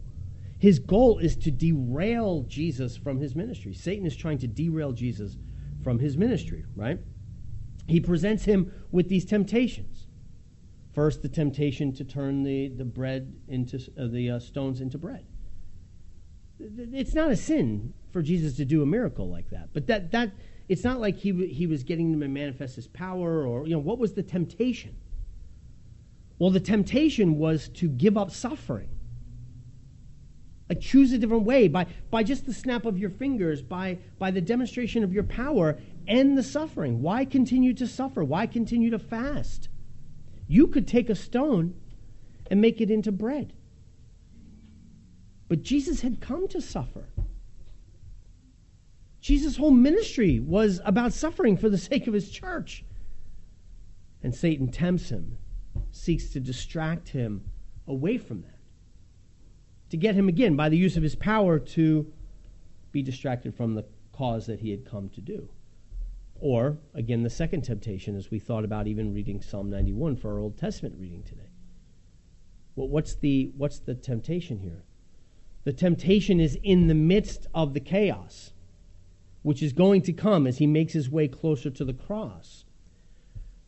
His 0.59 0.79
goal 0.79 1.19
is 1.19 1.37
to 1.37 1.51
derail 1.51 2.45
jesus 2.45 2.97
from 2.97 3.21
his 3.21 3.35
ministry. 3.35 3.75
Satan 3.75 4.07
is 4.07 4.17
trying 4.17 4.39
to 4.39 4.47
derail 4.47 4.93
jesus 4.93 5.37
from 5.85 5.99
his 5.99 6.17
ministry 6.17 6.65
right? 6.77 6.99
He 7.89 8.01
presents 8.01 8.47
him 8.47 8.73
with 8.91 9.11
these 9.11 9.27
temptations. 9.27 10.07
First 10.95 11.21
the 11.21 11.29
temptation 11.29 11.93
to 11.93 12.05
turn 12.05 12.43
the, 12.43 12.69
the 12.69 12.87
bread 12.87 13.35
into 13.49 13.77
uh, 14.01 14.07
the 14.07 14.31
uh, 14.31 14.39
stones 14.39 14.81
into 14.81 14.97
bread 14.97 15.27
it's 16.59 17.15
not 17.15 17.31
a 17.31 17.37
sin 17.37 17.93
for 18.13 18.23
Jesus 18.23 18.57
to 18.57 18.65
do 18.65 18.83
a 18.83 18.87
miracle 18.87 19.29
like 19.29 19.51
that. 19.51 19.71
But 19.73 19.87
that 19.89 20.11
that 20.13 20.33
it's 20.69 20.85
not 20.85 21.01
like 21.01 21.17
he 21.17 21.47
he 21.47 21.67
was 21.67 21.85
getting 21.85 22.11
them 22.11 22.21
to 22.21 22.29
manifest 22.29 22.77
his 22.77 22.89
power 22.89 23.47
or 23.47 23.67
you 23.67 23.73
know 23.73 23.79
what 23.79 23.99
was 23.99 24.15
the 24.15 24.23
temptation? 24.23 24.97
Well, 26.39 26.51
the 26.51 26.61
temptation 26.61 27.39
was 27.39 27.69
to 27.71 27.89
give 27.89 28.17
up 28.17 28.31
suffering. 28.31 28.89
Like 30.69 30.81
choose 30.81 31.13
a 31.13 31.19
different 31.19 31.45
way 31.45 31.69
by 31.69 31.87
by 32.11 32.23
just 32.23 32.47
the 32.47 32.55
snap 32.55 32.87
of 32.87 32.99
your 32.99 33.11
fingers, 33.11 33.63
by 33.63 33.99
by 34.19 34.31
the 34.31 34.41
demonstration 34.41 35.05
of 35.05 35.13
your 35.13 35.23
power, 35.23 35.79
end 36.09 36.37
the 36.37 36.43
suffering. 36.43 37.03
Why 37.03 37.25
continue 37.25 37.73
to 37.75 37.87
suffer? 37.87 38.25
Why 38.25 38.47
continue 38.47 38.91
to 38.91 38.99
fast? 38.99 39.69
You 40.49 40.67
could 40.67 40.89
take 40.89 41.09
a 41.11 41.15
stone 41.15 41.75
and 42.51 42.61
make 42.61 42.81
it 42.81 42.91
into 42.91 43.13
bread. 43.13 43.53
But 45.49 45.63
Jesus 45.63 46.01
had 46.01 46.21
come 46.21 46.49
to 46.49 46.61
suffer. 46.61 47.07
Jesus' 49.21 49.57
whole 49.57 49.71
ministry 49.71 50.41
was 50.41 50.81
about 50.85 51.13
suffering 51.13 51.57
for 51.57 51.69
the 51.69 51.79
sake 51.91 52.07
of 52.07 52.15
his 52.15 52.31
church. 52.31 52.85
And 54.23 54.35
Satan 54.35 54.69
tempts 54.69 55.09
him, 55.09 55.39
seeks 55.91 56.31
to 56.31 56.41
distract 56.41 57.09
him 57.11 57.45
away 57.87 58.19
from 58.19 58.43
that, 58.43 58.59
to 59.91 59.97
get 59.97 60.15
him 60.15 60.29
again, 60.29 60.57
by 60.57 60.69
the 60.69 60.77
use 60.77 60.97
of 60.97 61.03
his 61.03 61.15
power, 61.15 61.59
to 61.59 62.13
be 62.91 63.03
distracted 63.03 63.55
from 63.55 63.75
the 63.75 63.85
cause 64.13 64.47
that 64.47 64.61
he 64.61 64.71
had 64.71 64.85
come 64.85 65.09
to 65.11 65.21
do. 65.21 65.49
Or, 66.41 66.79
again, 66.95 67.23
the 67.23 67.31
second 67.31 67.63
temptation, 67.63 68.17
as 68.17 68.31
we 68.31 68.39
thought 68.39 68.65
about 68.65 68.87
even 68.87 69.15
reading 69.15 69.41
Psalm 69.41 69.71
91 69.71 70.17
for 70.17 70.33
our 70.33 70.39
Old 70.39 70.59
Testament 70.59 70.97
reading 70.99 71.23
today. 71.23 71.51
Well, 72.75 72.89
what's 72.89 73.15
the, 73.15 73.53
what's 73.57 73.79
the 73.79 73.95
temptation 73.95 74.59
here? 74.59 74.83
The 75.67 75.73
temptation 75.73 76.39
is 76.39 76.57
in 76.63 76.87
the 76.87 76.95
midst 76.95 77.49
of 77.53 77.75
the 77.75 77.81
chaos, 77.81 78.53
which 79.43 79.65
is 79.65 79.73
going 79.73 80.01
to 80.03 80.13
come 80.13 80.47
as 80.47 80.59
he 80.59 80.67
makes 80.67 80.93
his 80.93 81.11
way 81.11 81.27
closer 81.27 81.71
to 81.71 81.85
the 81.85 81.93
cross. 81.93 82.65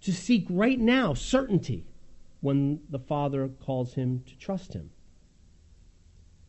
To 0.03 0.13
seek 0.13 0.47
right 0.49 0.79
now 0.79 1.13
certainty 1.15 1.87
when 2.41 2.79
the 2.89 3.01
Father 3.01 3.49
calls 3.49 3.95
him 3.95 4.23
to 4.29 4.39
trust 4.39 4.75
him. 4.75 4.91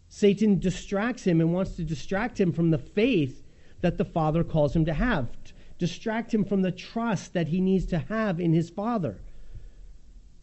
Satan 0.07 0.59
distracts 0.59 1.23
him 1.23 1.41
and 1.41 1.51
wants 1.51 1.75
to 1.77 1.83
distract 1.83 2.39
him 2.39 2.51
from 2.51 2.69
the 2.69 2.77
faith 2.77 3.43
that 3.81 3.97
the 3.97 4.05
Father 4.05 4.43
calls 4.43 4.75
him 4.75 4.85
to 4.85 4.93
have, 4.93 5.29
distract 5.79 6.31
him 6.31 6.45
from 6.45 6.61
the 6.61 6.71
trust 6.71 7.33
that 7.33 7.47
he 7.47 7.59
needs 7.59 7.87
to 7.87 7.97
have 7.97 8.39
in 8.39 8.53
his 8.53 8.69
Father 8.69 9.19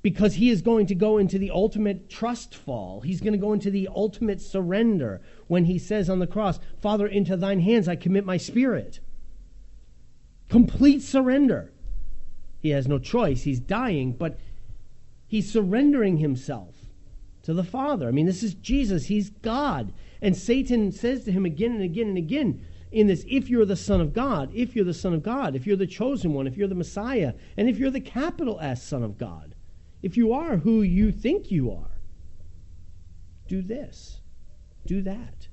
because 0.06 0.34
he 0.34 0.50
is 0.50 0.62
going 0.62 0.86
to 0.86 0.94
go 0.94 1.18
into 1.18 1.36
the 1.36 1.50
ultimate 1.50 2.08
trust 2.08 2.54
fall. 2.54 3.00
He's 3.00 3.20
going 3.20 3.32
to 3.32 3.38
go 3.40 3.52
into 3.52 3.72
the 3.72 3.88
ultimate 3.92 4.40
surrender 4.40 5.20
when 5.48 5.64
he 5.64 5.80
says 5.80 6.08
on 6.08 6.20
the 6.20 6.28
cross, 6.28 6.60
Father, 6.80 7.08
into 7.08 7.36
thine 7.36 7.58
hands 7.58 7.88
I 7.88 7.96
commit 7.96 8.24
my 8.24 8.36
spirit. 8.36 9.00
Complete 10.48 11.02
surrender. 11.02 11.72
He 12.60 12.70
has 12.70 12.86
no 12.86 13.00
choice. 13.00 13.42
He's 13.42 13.58
dying, 13.58 14.12
but 14.12 14.38
He's 15.26 15.50
surrendering 15.52 16.18
himself 16.18 16.76
to 17.42 17.52
the 17.52 17.64
Father. 17.64 18.06
I 18.06 18.12
mean, 18.12 18.26
this 18.26 18.44
is 18.44 18.54
Jesus. 18.54 19.06
He's 19.06 19.30
God. 19.30 19.92
And 20.22 20.36
Satan 20.36 20.92
says 20.92 21.24
to 21.24 21.32
him 21.32 21.44
again 21.44 21.72
and 21.72 21.82
again 21.82 22.10
and 22.10 22.18
again 22.18 22.64
in 22.92 23.08
this 23.08 23.24
if 23.28 23.50
you're 23.50 23.66
the 23.66 23.74
Son 23.74 24.00
of 24.00 24.12
God, 24.12 24.52
if 24.54 24.76
you're 24.76 24.84
the 24.84 24.94
Son 24.94 25.14
of 25.14 25.24
God, 25.24 25.56
if 25.56 25.66
you're 25.66 25.76
the 25.76 25.84
chosen 25.84 26.32
one, 26.32 26.46
if 26.46 26.56
you're 26.56 26.68
the 26.68 26.76
Messiah, 26.76 27.34
and 27.56 27.68
if 27.68 27.76
you're 27.76 27.90
the 27.90 28.00
capital 28.00 28.60
S 28.60 28.84
Son 28.84 29.02
of 29.02 29.18
God, 29.18 29.55
if 30.02 30.16
you 30.16 30.32
are 30.32 30.56
who 30.56 30.82
you 30.82 31.10
think 31.10 31.50
you 31.50 31.70
are, 31.70 32.00
do 33.48 33.62
this, 33.62 34.20
do 34.86 35.02
that. 35.02 35.48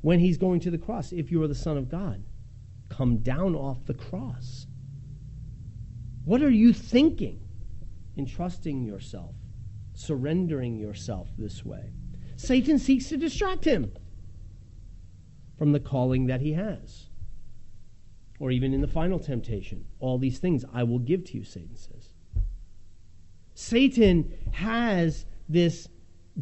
When 0.00 0.18
he's 0.18 0.38
going 0.38 0.60
to 0.60 0.70
the 0.70 0.78
cross, 0.78 1.12
if 1.12 1.30
you 1.30 1.42
are 1.42 1.48
the 1.48 1.54
Son 1.54 1.76
of 1.76 1.88
God, 1.88 2.24
come 2.88 3.18
down 3.18 3.54
off 3.54 3.86
the 3.86 3.94
cross. 3.94 4.66
What 6.24 6.42
are 6.42 6.50
you 6.50 6.72
thinking 6.72 7.40
in 8.16 8.26
trusting 8.26 8.84
yourself, 8.84 9.34
surrendering 9.94 10.78
yourself 10.78 11.28
this 11.38 11.64
way? 11.64 11.92
Satan 12.36 12.78
seeks 12.78 13.08
to 13.08 13.16
distract 13.16 13.64
him 13.64 13.92
from 15.56 15.72
the 15.72 15.80
calling 15.80 16.26
that 16.26 16.40
he 16.40 16.52
has. 16.54 17.08
Or 18.40 18.50
even 18.50 18.74
in 18.74 18.80
the 18.80 18.88
final 18.88 19.20
temptation, 19.20 19.86
all 20.00 20.18
these 20.18 20.38
things 20.38 20.64
I 20.72 20.82
will 20.82 20.98
give 20.98 21.24
to 21.26 21.38
you, 21.38 21.44
Satan 21.44 21.76
says. 21.76 22.11
Satan 23.54 24.32
has 24.52 25.26
this 25.48 25.88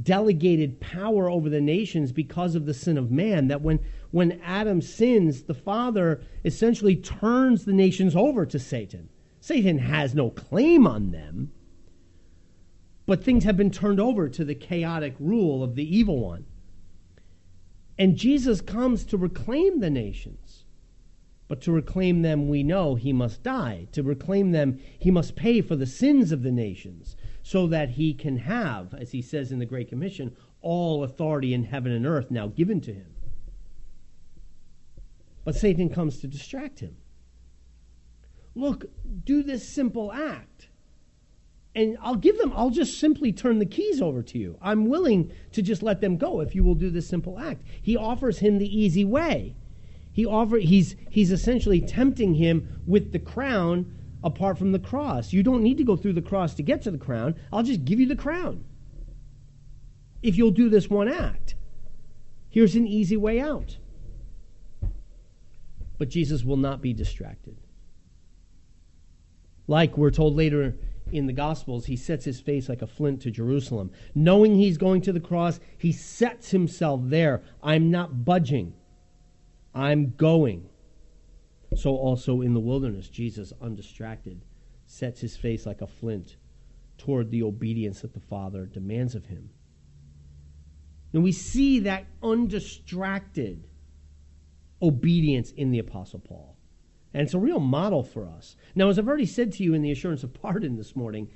delegated 0.02 0.80
power 0.80 1.28
over 1.28 1.48
the 1.48 1.60
nations 1.60 2.12
because 2.12 2.54
of 2.54 2.66
the 2.66 2.74
sin 2.74 2.96
of 2.96 3.10
man 3.10 3.48
that 3.48 3.60
when 3.60 3.80
when 4.12 4.40
Adam 4.42 4.80
sins 4.80 5.42
the 5.42 5.54
father 5.54 6.20
essentially 6.44 6.94
turns 6.96 7.64
the 7.64 7.72
nations 7.72 8.14
over 8.14 8.46
to 8.46 8.58
Satan. 8.58 9.08
Satan 9.40 9.78
has 9.78 10.14
no 10.14 10.30
claim 10.30 10.86
on 10.86 11.10
them 11.10 11.50
but 13.10 13.24
things 13.24 13.42
have 13.42 13.56
been 13.56 13.72
turned 13.72 13.98
over 13.98 14.28
to 14.28 14.44
the 14.44 14.54
chaotic 14.54 15.16
rule 15.18 15.64
of 15.64 15.74
the 15.74 15.96
evil 15.98 16.20
one. 16.20 16.46
And 17.98 18.16
Jesus 18.16 18.60
comes 18.60 19.04
to 19.06 19.16
reclaim 19.16 19.80
the 19.80 19.90
nations 19.90 20.64
but 21.50 21.60
to 21.60 21.72
reclaim 21.72 22.22
them 22.22 22.48
we 22.48 22.62
know 22.62 22.94
he 22.94 23.12
must 23.12 23.42
die 23.42 23.88
to 23.90 24.04
reclaim 24.04 24.52
them 24.52 24.78
he 24.98 25.10
must 25.10 25.34
pay 25.34 25.60
for 25.60 25.74
the 25.74 25.84
sins 25.84 26.30
of 26.30 26.44
the 26.44 26.52
nations 26.52 27.16
so 27.42 27.66
that 27.66 27.90
he 27.90 28.14
can 28.14 28.36
have, 28.36 28.94
as 28.94 29.10
he 29.12 29.20
says 29.20 29.50
in 29.50 29.58
the 29.58 29.66
Great 29.66 29.88
Commission, 29.88 30.36
all 30.62 31.02
authority 31.02 31.52
in 31.52 31.64
heaven 31.64 31.90
and 31.90 32.06
earth 32.06 32.30
now 32.30 32.46
given 32.46 32.80
to 32.82 32.92
him. 32.92 33.14
But 35.44 35.56
Satan 35.56 35.88
comes 35.88 36.20
to 36.20 36.28
distract 36.28 36.78
him. 36.78 36.96
Look, 38.54 38.84
do 39.24 39.42
this 39.42 39.68
simple 39.68 40.12
act. 40.12 40.68
And 41.74 41.96
I'll 42.00 42.16
give 42.16 42.38
them, 42.38 42.52
I'll 42.54 42.70
just 42.70 42.98
simply 42.98 43.32
turn 43.32 43.58
the 43.58 43.66
keys 43.66 44.00
over 44.00 44.22
to 44.22 44.38
you. 44.38 44.58
I'm 44.60 44.86
willing 44.86 45.32
to 45.52 45.62
just 45.62 45.82
let 45.82 46.00
them 46.00 46.16
go 46.16 46.40
if 46.40 46.54
you 46.54 46.62
will 46.62 46.74
do 46.74 46.90
this 46.90 47.08
simple 47.08 47.38
act. 47.38 47.62
He 47.80 47.96
offers 47.96 48.38
him 48.38 48.58
the 48.58 48.78
easy 48.78 49.04
way. 49.04 49.56
He 50.12 50.26
offer, 50.26 50.58
he's, 50.58 50.96
he's 51.08 51.30
essentially 51.30 51.80
tempting 51.80 52.34
him 52.34 52.80
with 52.86 53.12
the 53.12 53.18
crown 53.18 53.94
apart 54.22 54.58
from 54.58 54.72
the 54.72 54.78
cross. 54.78 55.32
You 55.32 55.42
don't 55.42 55.62
need 55.62 55.78
to 55.78 55.84
go 55.84 55.96
through 55.96 56.14
the 56.14 56.22
cross 56.22 56.54
to 56.54 56.62
get 56.62 56.82
to 56.82 56.90
the 56.90 56.98
crown. 56.98 57.36
I'll 57.52 57.62
just 57.62 57.84
give 57.84 58.00
you 58.00 58.06
the 58.06 58.16
crown. 58.16 58.64
If 60.22 60.36
you'll 60.36 60.50
do 60.50 60.68
this 60.68 60.90
one 60.90 61.08
act, 61.08 61.54
here's 62.50 62.74
an 62.74 62.86
easy 62.86 63.16
way 63.16 63.40
out. 63.40 63.78
But 65.96 66.08
Jesus 66.08 66.44
will 66.44 66.56
not 66.56 66.82
be 66.82 66.92
distracted. 66.92 67.56
Like 69.66 69.96
we're 69.96 70.10
told 70.10 70.34
later 70.34 70.76
in 71.12 71.26
the 71.26 71.32
Gospels, 71.32 71.86
he 71.86 71.96
sets 71.96 72.24
his 72.24 72.40
face 72.40 72.68
like 72.68 72.82
a 72.82 72.86
flint 72.86 73.22
to 73.22 73.30
Jerusalem. 73.30 73.90
Knowing 74.14 74.56
he's 74.56 74.78
going 74.78 75.00
to 75.02 75.12
the 75.12 75.20
cross, 75.20 75.60
he 75.78 75.92
sets 75.92 76.50
himself 76.50 77.00
there. 77.04 77.42
I'm 77.62 77.90
not 77.90 78.24
budging, 78.24 78.74
I'm 79.74 80.14
going. 80.16 80.68
So 81.76 81.96
also 81.96 82.40
in 82.40 82.54
the 82.54 82.60
wilderness, 82.60 83.08
Jesus, 83.08 83.52
undistracted, 83.60 84.44
sets 84.86 85.20
his 85.20 85.36
face 85.36 85.66
like 85.66 85.80
a 85.80 85.86
flint 85.86 86.36
toward 86.98 87.30
the 87.30 87.42
obedience 87.42 88.00
that 88.00 88.12
the 88.12 88.20
Father 88.20 88.66
demands 88.66 89.14
of 89.14 89.26
him. 89.26 89.50
And 91.12 91.22
we 91.22 91.32
see 91.32 91.80
that 91.80 92.06
undistracted 92.22 93.68
obedience 94.82 95.52
in 95.52 95.70
the 95.70 95.78
Apostle 95.78 96.20
Paul. 96.20 96.56
And 97.12 97.22
it's 97.22 97.34
a 97.34 97.38
real 97.38 97.60
model 97.60 98.02
for 98.02 98.28
us. 98.28 98.56
Now, 98.74 98.88
as 98.88 98.98
I've 98.98 99.08
already 99.08 99.26
said 99.26 99.52
to 99.52 99.64
you 99.64 99.74
in 99.74 99.82
the 99.82 99.90
assurance 99.90 100.22
of 100.22 100.32
pardon 100.34 100.76
this 100.76 100.94
morning, 100.94 101.28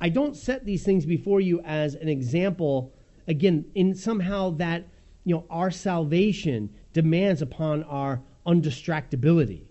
I 0.00 0.08
don't 0.08 0.36
set 0.36 0.64
these 0.64 0.84
things 0.84 1.04
before 1.04 1.40
you 1.40 1.60
as 1.64 1.94
an 1.94 2.08
example, 2.08 2.94
again, 3.26 3.66
in 3.74 3.94
somehow 3.94 4.50
that, 4.50 4.88
you 5.24 5.34
know, 5.34 5.44
our 5.50 5.70
salvation 5.70 6.70
demands 6.98 7.40
upon 7.40 7.84
our 7.84 8.20
undistractability. 8.44 9.62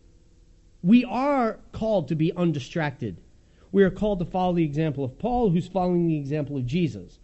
We 0.81 1.03
are 1.03 1.59
called 1.73 2.07
to 2.07 2.15
be 2.15 2.31
undistracted. 2.31 3.17
We 3.73 3.83
are 3.83 3.91
called 3.91 4.19
to 4.19 4.25
follow 4.25 4.53
the 4.53 4.63
example 4.63 5.03
of 5.03 5.19
Paul, 5.19 5.49
who's 5.49 5.67
following 5.67 6.07
the 6.07 6.15
example 6.15 6.55
of 6.55 6.65
Jesus. 6.65 7.19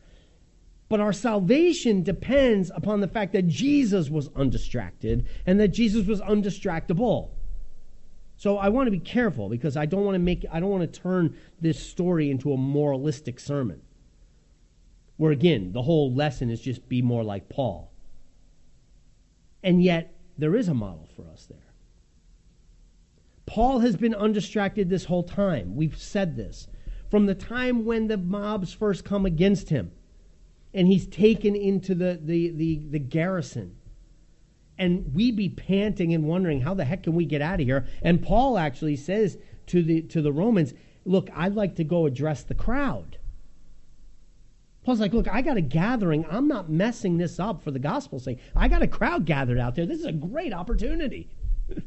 But 0.89 0.99
our 0.99 1.13
salvation 1.13 2.03
depends 2.03 2.69
upon 2.75 2.99
the 2.99 3.07
fact 3.07 3.31
that 3.31 3.47
Jesus 3.47 4.09
was 4.09 4.29
undistracted 4.35 5.25
and 5.45 5.57
that 5.61 5.69
Jesus 5.69 6.05
was 6.05 6.19
undistractable. 6.19 7.29
So 8.35 8.57
I 8.57 8.67
want 8.67 8.87
to 8.87 8.91
be 8.91 8.99
careful 8.99 9.47
because 9.47 9.77
I 9.77 9.85
don't 9.85 10.03
want 10.03 10.15
to 10.15 10.19
make 10.19 10.45
I 10.51 10.59
don't 10.59 10.69
want 10.69 10.91
to 10.91 10.99
turn 10.99 11.37
this 11.61 11.79
story 11.79 12.29
into 12.29 12.51
a 12.51 12.57
moralistic 12.57 13.39
sermon. 13.39 13.81
Where 15.15 15.31
again, 15.31 15.71
the 15.71 15.83
whole 15.83 16.13
lesson 16.13 16.49
is 16.49 16.59
just 16.59 16.89
be 16.89 17.01
more 17.01 17.23
like 17.23 17.47
Paul. 17.47 17.92
And 19.63 19.81
yet 19.81 20.15
there 20.37 20.55
is 20.55 20.67
a 20.67 20.73
model 20.73 21.07
for 21.15 21.29
us 21.29 21.45
there. 21.45 21.73
Paul 23.45 23.79
has 23.79 23.95
been 23.95 24.15
undistracted 24.15 24.89
this 24.89 25.05
whole 25.05 25.23
time. 25.23 25.75
We've 25.75 25.97
said 25.97 26.35
this. 26.35 26.67
From 27.09 27.25
the 27.25 27.35
time 27.35 27.85
when 27.85 28.07
the 28.07 28.17
mobs 28.17 28.73
first 28.73 29.05
come 29.05 29.25
against 29.25 29.69
him, 29.69 29.91
and 30.73 30.87
he's 30.87 31.05
taken 31.05 31.55
into 31.55 31.93
the, 31.93 32.19
the, 32.21 32.49
the, 32.49 32.81
the 32.89 32.99
garrison. 32.99 33.75
And 34.77 35.13
we 35.13 35.31
be 35.31 35.49
panting 35.49 36.13
and 36.13 36.27
wondering, 36.27 36.61
how 36.61 36.73
the 36.73 36.85
heck 36.85 37.03
can 37.03 37.13
we 37.13 37.25
get 37.25 37.41
out 37.41 37.59
of 37.59 37.65
here? 37.67 37.85
And 38.01 38.23
Paul 38.23 38.57
actually 38.57 38.95
says 38.95 39.37
to 39.67 39.83
the, 39.83 40.01
to 40.01 40.21
the 40.21 40.31
Romans, 40.31 40.73
Look, 41.05 41.29
I'd 41.35 41.53
like 41.53 41.75
to 41.75 41.83
go 41.83 42.05
address 42.05 42.43
the 42.43 42.55
crowd. 42.55 43.17
Paul's 44.83 44.99
like, 44.99 45.13
Look, 45.13 45.27
I 45.27 45.41
got 45.41 45.57
a 45.57 45.61
gathering. 45.61 46.25
I'm 46.29 46.47
not 46.47 46.69
messing 46.69 47.17
this 47.17 47.39
up 47.39 47.63
for 47.63 47.71
the 47.71 47.79
gospel's 47.79 48.25
sake. 48.25 48.39
I 48.55 48.67
got 48.67 48.81
a 48.81 48.87
crowd 48.87 49.25
gathered 49.25 49.59
out 49.59 49.75
there. 49.75 49.85
This 49.85 49.99
is 49.99 50.05
a 50.05 50.11
great 50.11 50.53
opportunity. 50.53 51.29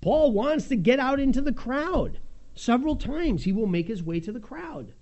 Paul 0.00 0.32
wants 0.32 0.68
to 0.68 0.76
get 0.76 1.00
out 1.00 1.18
into 1.18 1.40
the 1.40 1.52
crowd. 1.52 2.20
Several 2.54 2.96
times 2.96 3.44
he 3.44 3.52
will 3.52 3.66
make 3.66 3.88
his 3.88 4.02
way 4.02 4.20
to 4.20 4.32
the 4.32 4.40
crowd. 4.40 4.92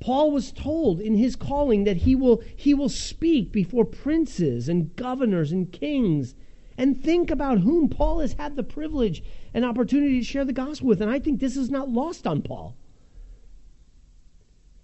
Paul 0.00 0.32
was 0.32 0.52
told 0.52 1.00
in 1.00 1.14
his 1.14 1.36
calling 1.36 1.84
that 1.84 1.98
he 1.98 2.14
will, 2.14 2.42
he 2.56 2.74
will 2.74 2.88
speak 2.88 3.52
before 3.52 3.84
princes 3.84 4.68
and 4.68 4.94
governors 4.96 5.52
and 5.52 5.70
kings. 5.70 6.34
And 6.76 7.02
think 7.02 7.30
about 7.30 7.60
whom 7.60 7.88
Paul 7.88 8.20
has 8.20 8.34
had 8.34 8.56
the 8.56 8.62
privilege 8.62 9.22
and 9.54 9.64
opportunity 9.64 10.18
to 10.18 10.24
share 10.24 10.44
the 10.44 10.52
gospel 10.52 10.88
with. 10.88 11.00
And 11.00 11.10
I 11.10 11.18
think 11.18 11.40
this 11.40 11.56
is 11.56 11.70
not 11.70 11.88
lost 11.88 12.26
on 12.26 12.42
Paul. 12.42 12.76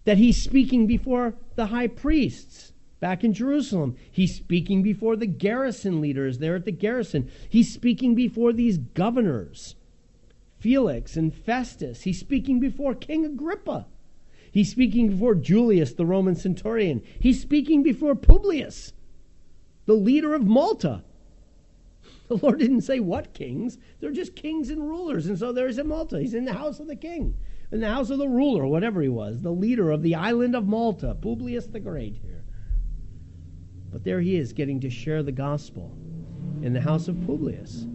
That 0.04 0.18
he's 0.18 0.40
speaking 0.40 0.86
before 0.86 1.34
the 1.56 1.66
high 1.66 1.88
priests, 1.88 2.72
back 3.00 3.24
in 3.24 3.32
Jerusalem. 3.32 3.96
He's 4.10 4.34
speaking 4.34 4.82
before 4.82 5.16
the 5.16 5.26
garrison 5.26 6.00
leaders 6.00 6.38
there 6.38 6.54
at 6.54 6.64
the 6.64 6.72
garrison. 6.72 7.30
He's 7.48 7.72
speaking 7.72 8.14
before 8.14 8.52
these 8.52 8.78
governors, 8.78 9.74
Felix 10.58 11.16
and 11.16 11.34
Festus. 11.34 12.02
He's 12.02 12.20
speaking 12.20 12.60
before 12.60 12.94
King 12.94 13.24
Agrippa. 13.24 13.86
He's 14.52 14.70
speaking 14.70 15.10
before 15.10 15.34
Julius, 15.34 15.92
the 15.92 16.06
Roman 16.06 16.34
centurion. 16.34 17.02
He's 17.18 17.40
speaking 17.40 17.82
before 17.82 18.14
Publius, 18.14 18.92
the 19.86 19.94
leader 19.94 20.34
of 20.34 20.44
Malta. 20.44 21.02
The 22.28 22.36
Lord 22.36 22.58
didn't 22.60 22.82
say 22.82 23.00
what 23.00 23.32
kings. 23.32 23.78
They're 24.00 24.12
just 24.12 24.36
kings 24.36 24.70
and 24.70 24.88
rulers. 24.88 25.26
And 25.26 25.38
so 25.38 25.52
there's 25.52 25.78
in 25.78 25.88
Malta. 25.88 26.20
He's 26.20 26.34
in 26.34 26.44
the 26.44 26.52
house 26.52 26.78
of 26.78 26.86
the 26.86 26.96
king, 26.96 27.36
in 27.72 27.80
the 27.80 27.88
house 27.88 28.10
of 28.10 28.18
the 28.18 28.28
ruler, 28.28 28.66
whatever 28.66 29.00
he 29.00 29.08
was, 29.08 29.42
the 29.42 29.52
leader 29.52 29.90
of 29.90 30.02
the 30.02 30.14
island 30.14 30.56
of 30.56 30.66
Malta, 30.66 31.14
Publius 31.14 31.66
the 31.66 31.80
Great 31.80 32.16
here. 32.16 32.44
But 33.90 34.04
there 34.04 34.20
he 34.20 34.36
is 34.36 34.52
getting 34.52 34.80
to 34.80 34.90
share 34.90 35.22
the 35.22 35.32
gospel 35.32 35.96
in 36.62 36.72
the 36.72 36.80
house 36.80 37.08
of 37.08 37.16
Publius. 37.26 37.86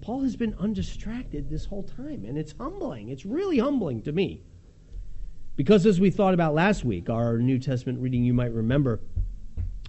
Paul 0.00 0.22
has 0.22 0.36
been 0.36 0.54
undistracted 0.58 1.50
this 1.50 1.64
whole 1.64 1.82
time, 1.82 2.24
and 2.24 2.38
it's 2.38 2.54
humbling. 2.58 3.08
It's 3.08 3.26
really 3.26 3.58
humbling 3.58 4.02
to 4.02 4.12
me. 4.12 4.42
Because 5.56 5.86
as 5.86 5.98
we 5.98 6.10
thought 6.10 6.34
about 6.34 6.54
last 6.54 6.84
week, 6.84 7.10
our 7.10 7.38
New 7.38 7.58
Testament 7.58 7.98
reading, 7.98 8.24
you 8.24 8.34
might 8.34 8.52
remember, 8.52 9.00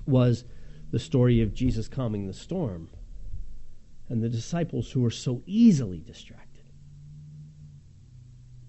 was 0.07 0.45
the 0.91 0.99
story 0.99 1.41
of 1.41 1.53
Jesus 1.53 1.87
calming 1.87 2.25
the 2.25 2.33
storm 2.33 2.89
and 4.09 4.23
the 4.23 4.29
disciples 4.29 4.91
who 4.91 5.01
were 5.01 5.11
so 5.11 5.43
easily 5.45 5.99
distracted. 5.99 6.46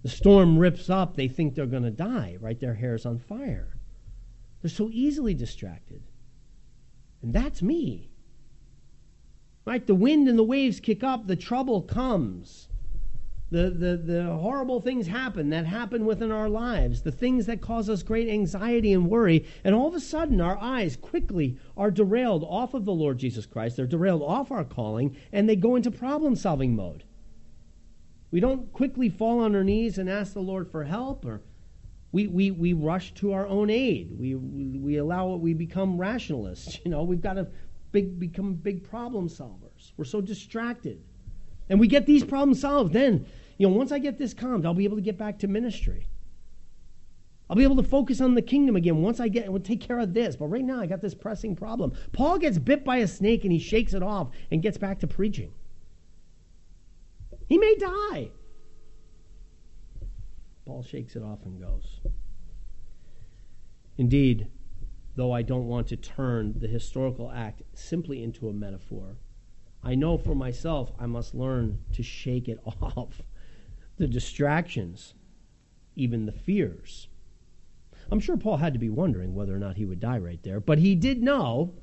The 0.03 0.09
storm 0.09 0.59
rips 0.59 0.89
up, 0.89 1.17
they 1.17 1.29
think 1.29 1.55
they're 1.55 1.67
going 1.67 1.83
to 1.83 1.91
die, 1.91 2.37
right? 2.41 2.59
Their 2.59 2.75
hair's 2.75 3.05
on 3.05 3.19
fire. 3.19 3.77
They're 4.63 4.71
so 4.71 4.91
easily 4.93 5.35
distracted. 5.35 6.03
And 7.23 7.33
that's 7.33 7.63
me. 7.63 8.11
Right? 9.65 9.87
The 9.87 9.95
wind 9.95 10.29
and 10.29 10.39
the 10.39 10.45
waves 10.45 10.81
kick 10.81 11.03
up, 11.03 11.27
the 11.27 11.37
trouble 11.37 11.83
comes. 11.83 12.69
The, 13.51 13.71
the, 13.71 13.97
the 13.97 14.25
horrible 14.25 14.81
things 14.81 15.07
happen 15.07 15.49
that 15.51 15.65
happen 15.65 16.05
within 16.05 16.31
our 16.31 16.51
lives, 16.51 17.03
the 17.03 17.13
things 17.13 17.47
that 17.47 17.63
cause 17.63 17.89
us 17.89 18.03
great 18.03 18.29
anxiety 18.29 18.93
and 18.93 19.09
worry, 19.09 19.47
and 19.65 19.75
all 19.75 19.89
of 19.89 19.95
a 19.95 20.01
sudden 20.01 20.41
our 20.41 20.59
eyes 20.59 20.97
quickly 20.97 21.59
are 21.75 21.91
derailed 21.91 22.45
off 22.45 22.75
of 22.75 22.85
the 22.85 22.93
Lord 22.93 23.19
Jesus 23.19 23.47
Christ. 23.47 23.77
They're 23.77 23.87
derailed 23.87 24.23
off 24.23 24.51
our 24.51 24.65
calling, 24.65 25.17
and 25.33 25.49
they 25.49 25.57
go 25.57 25.77
into 25.77 25.91
problem 25.91 26.37
solving 26.37 26.77
mode. 26.77 27.05
We 28.31 28.41
don't 28.41 28.73
quickly 28.73 29.09
fall 29.09 29.41
on 29.41 29.55
our 29.55 29.65
knees 29.65 29.99
and 29.99 30.09
ask 30.09 30.35
the 30.35 30.41
Lord 30.41 30.71
for 30.71 30.85
help, 30.85 31.25
or 31.25 31.43
we, 32.13 32.27
we, 32.27 32.51
we 32.51 32.73
rush 32.73 33.15
to 33.15 33.33
our 33.33 33.47
own 33.47 33.71
aid. 33.71 34.19
We, 34.19 34.35
we 34.35 34.97
allow 34.97 35.35
it, 35.35 35.41
we 35.41 35.55
become 35.55 35.99
rationalists. 35.99 36.79
You 36.85 36.91
know, 36.91 37.03
we've 37.03 37.21
got 37.21 37.35
to 37.35 37.49
big, 37.93 38.19
become 38.19 38.55
big 38.55 38.89
problem 38.89 39.29
solvers. 39.29 39.93
We're 39.97 40.05
so 40.05 40.21
distracted. 40.21 41.03
And 41.69 41.79
we 41.79 41.87
get 41.87 42.07
these 42.07 42.25
problems 42.25 42.61
solved. 42.61 42.93
Then, 42.93 43.27
you 43.59 43.69
know, 43.69 43.75
once 43.75 43.93
I 43.93 43.99
get 43.99 44.19
this 44.19 44.33
calmed, 44.33 44.65
I'll 44.65 44.75
be 44.75 44.85
able 44.85 44.97
to 44.97 45.03
get 45.03 45.19
back 45.19 45.39
to 45.41 45.49
ministry. 45.49 46.09
I'll 47.51 47.57
be 47.57 47.63
able 47.63 47.77
to 47.77 47.83
focus 47.83 48.21
on 48.21 48.35
the 48.35 48.43
kingdom 48.43 48.77
again 48.77 49.01
once 49.01 49.21
I 49.21 49.29
get 49.29 49.51
we'll 49.51 49.63
take 49.63 49.81
care 49.81 49.99
of 49.99 50.13
this. 50.13 50.37
But 50.37 50.47
right 50.47 50.65
now 50.65 50.81
I 50.81 50.87
got 50.87 51.01
this 51.01 51.15
pressing 51.15 51.57
problem. 51.57 51.93
Paul 52.13 52.39
gets 52.39 52.59
bit 52.59 52.85
by 52.85 52.99
a 52.99 53.07
snake 53.09 53.45
and 53.45 53.53
he 53.53 53.59
shakes 53.59 53.95
it 53.95 54.03
off 54.03 54.31
and 54.51 54.63
gets 54.63 54.77
back 54.77 55.01
to 55.01 55.07
preaching. 55.07 55.53
He 57.49 57.57
may 57.57 57.75
die. 57.77 58.31
Paul 60.67 60.83
shakes 60.83 61.17
it 61.17 61.23
off 61.23 61.47
and 61.47 61.59
goes. 61.59 62.01
Indeed, 63.97 64.49
though 65.17 65.33
I 65.33 65.43
don't 65.43 65.67
want 65.67 65.89
to 65.89 65.97
turn 65.97 66.55
the 66.59 66.69
historical 66.69 67.31
act 67.31 67.63
simply 67.73 68.23
into 68.23 68.49
a 68.49 68.53
metaphor, 68.53 69.17
I 69.83 69.95
know 69.95 70.19
for 70.19 70.35
myself 70.35 70.93
I 70.99 71.07
must 71.07 71.35
learn 71.35 71.79
to 71.93 72.03
shake 72.03 72.49
it 72.49 72.61
off. 72.83 73.23
The 73.97 74.07
distractions, 74.07 75.15
even 75.97 76.27
the 76.27 76.33
fears. 76.33 77.09
I'm 78.11 78.21
sure 78.21 78.37
Paul 78.37 78.59
had 78.59 78.75
to 78.75 78.79
be 78.79 78.91
wondering 78.91 79.35
whether 79.35 79.55
or 79.55 79.59
not 79.59 79.77
he 79.77 79.87
would 79.87 80.01
die 80.01 80.19
right 80.19 80.43
there, 80.43 80.61
but 80.61 80.79
he 80.79 80.95
did 80.95 81.23
know 81.23 81.75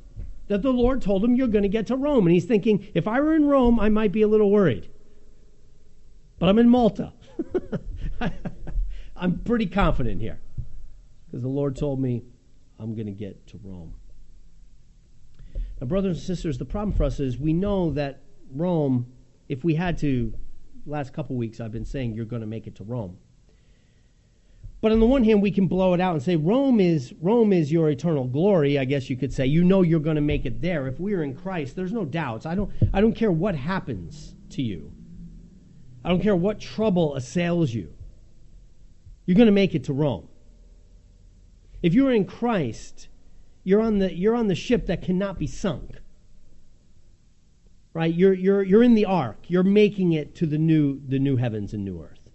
that 0.48 0.62
the 0.62 0.72
Lord 0.72 1.02
told 1.02 1.24
him, 1.24 1.36
You're 1.36 1.48
going 1.48 1.64
to 1.64 1.70
get 1.70 1.88
to 1.88 1.96
Rome. 1.96 2.26
And 2.28 2.34
he's 2.34 2.46
thinking, 2.46 2.88
If 2.94 3.08
I 3.08 3.20
were 3.20 3.36
in 3.36 3.46
Rome, 3.46 3.80
I 3.80 3.90
might 3.90 4.12
be 4.12 4.22
a 4.22 4.28
little 4.28 4.52
worried. 4.52 4.90
But 6.40 6.50
I'm 6.50 6.60
in 6.60 6.70
Malta. 6.70 7.14
I'm 9.16 9.40
pretty 9.40 9.68
confident 9.68 10.22
here 10.22 10.40
because 11.28 11.42
the 11.42 11.50
Lord 11.50 11.76
told 11.76 12.00
me 12.00 12.24
I'm 12.80 12.96
going 12.96 13.08
to 13.08 13.14
get 13.14 13.48
to 13.48 13.60
Rome. 13.64 13.94
Now, 15.80 15.88
brothers 15.88 16.18
and 16.18 16.26
sisters, 16.26 16.58
the 16.58 16.66
problem 16.66 16.96
for 16.96 17.04
us 17.04 17.20
is 17.20 17.38
we 17.38 17.54
know 17.54 17.92
that 17.92 18.22
Rome, 18.54 19.08
if 19.50 19.64
we 19.64 19.76
had 19.76 19.98
to, 20.00 20.34
last 20.86 21.14
couple 21.14 21.36
weeks 21.36 21.60
I've 21.60 21.72
been 21.72 21.86
saying 21.86 22.14
you're 22.14 22.26
going 22.26 22.42
to 22.42 22.48
make 22.48 22.68
it 22.68 22.76
to 22.76 22.84
Rome. 22.84 23.18
But 24.82 24.92
on 24.92 25.00
the 25.00 25.06
one 25.06 25.24
hand, 25.24 25.42
we 25.42 25.52
can 25.52 25.68
blow 25.68 25.94
it 25.94 26.02
out 26.02 26.14
and 26.14 26.22
say 26.22 26.36
Rome 26.36 26.80
is 26.80 27.14
Rome 27.20 27.52
is 27.52 27.72
your 27.72 27.90
eternal 27.90 28.26
glory. 28.26 28.78
I 28.78 28.86
guess 28.86 29.10
you 29.10 29.18
could 29.18 29.34
say 29.34 29.46
you 29.46 29.64
know 29.64 29.82
you're 29.82 30.00
going 30.00 30.18
to 30.18 30.22
make 30.22 30.46
it 30.46 30.62
there. 30.62 30.88
If 30.88 31.00
we're 31.00 31.24
in 31.24 31.36
Christ, 31.36 31.76
there's 31.76 31.92
no 31.92 32.06
doubts. 32.06 32.46
I 32.46 32.54
don't 32.54 32.72
I 32.94 33.02
don't 33.02 33.16
care 33.16 33.32
what 33.32 33.56
happens 33.56 34.36
to 34.52 34.62
you. 34.62 34.95
I 36.06 36.10
don't 36.10 36.22
care 36.22 36.36
what 36.36 36.60
trouble 36.60 37.16
assails 37.16 37.74
you. 37.74 37.92
You're 39.26 39.36
going 39.36 39.48
to 39.48 39.52
make 39.52 39.74
it 39.74 39.86
to 39.86 39.94
Rome. 39.94 40.28
If 41.82 41.96
you're 41.96 42.12
in 42.12 42.26
Christ, 42.26 43.08
you're 43.64 43.82
on 43.82 43.98
the, 43.98 44.14
you're 44.14 44.36
on 44.36 44.48
the 44.48 44.54
ship 44.54 44.86
that 44.86 45.02
cannot 45.02 45.40
be 45.40 45.48
sunk. 45.48 45.96
Right? 47.96 48.14
You're, 48.14 48.34
you're, 48.34 48.62
you're 48.62 48.84
in 48.84 48.94
the 48.94 49.06
ark. 49.06 49.38
You're 49.48 49.64
making 49.64 50.14
it 50.14 50.36
to 50.36 50.46
the 50.46 50.60
new, 50.60 51.02
the 51.08 51.18
new 51.18 51.38
heavens 51.38 51.74
and 51.74 51.84
new 51.84 52.00
earth. 52.04 52.30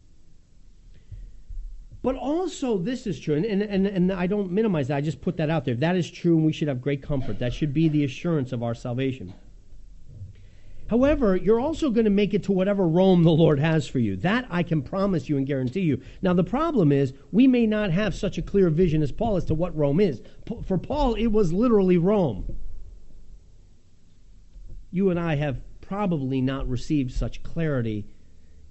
But 2.03 2.17
also, 2.17 2.77
this 2.77 3.07
is 3.07 3.21
true, 3.21 3.37
and, 3.37 3.45
and, 3.45 3.63
and, 3.63 3.87
and 3.87 4.11
I 4.11 4.27
don't 4.27 4.51
minimize 4.51 4.89
that. 4.89 4.97
I 4.97 5.01
just 5.01 5.21
put 5.21 5.37
that 5.37 5.49
out 5.49 5.65
there. 5.65 5.77
That 5.77 5.95
is 5.95 6.11
true, 6.11 6.37
and 6.37 6.45
we 6.45 6.53
should 6.53 6.67
have 6.67 6.81
great 6.81 7.03
comfort. 7.03 7.39
That 7.39 7.53
should 7.53 7.73
be 7.73 7.89
the 7.89 8.03
assurance 8.03 8.53
of 8.53 8.65
our 8.65 8.75
salvation. 8.75 9.33
However, 10.91 11.37
you're 11.37 11.61
also 11.61 11.89
going 11.91 12.07
to 12.07 12.11
make 12.11 12.35
it 12.35 12.43
to 12.43 12.53
whatever 12.53 12.85
Rome 12.85 13.23
the 13.23 13.31
Lord 13.31 13.61
has 13.61 13.87
for 13.87 14.01
you. 14.01 14.17
That 14.17 14.45
I 14.51 14.65
can 14.65 14.83
promise 14.83 15.29
you 15.29 15.37
and 15.37 15.47
guarantee 15.47 15.83
you. 15.83 16.03
Now, 16.21 16.33
the 16.33 16.43
problem 16.43 16.91
is, 16.91 17.13
we 17.31 17.47
may 17.47 17.65
not 17.65 17.93
have 17.93 18.13
such 18.13 18.39
a 18.39 18.43
clear 18.43 18.71
vision 18.71 19.01
as 19.01 19.13
Paul 19.13 19.37
as 19.37 19.45
to 19.45 19.55
what 19.55 19.77
Rome 19.77 20.01
is. 20.01 20.21
For 20.67 20.79
Paul, 20.79 21.15
it 21.15 21.29
was 21.29 21.53
literally 21.53 21.97
Rome. 21.97 22.57
You 24.91 25.11
and 25.11 25.21
I 25.21 25.37
have 25.37 25.61
probably 25.81 26.41
not 26.41 26.69
received 26.69 27.13
such 27.13 27.45
clarity 27.45 28.09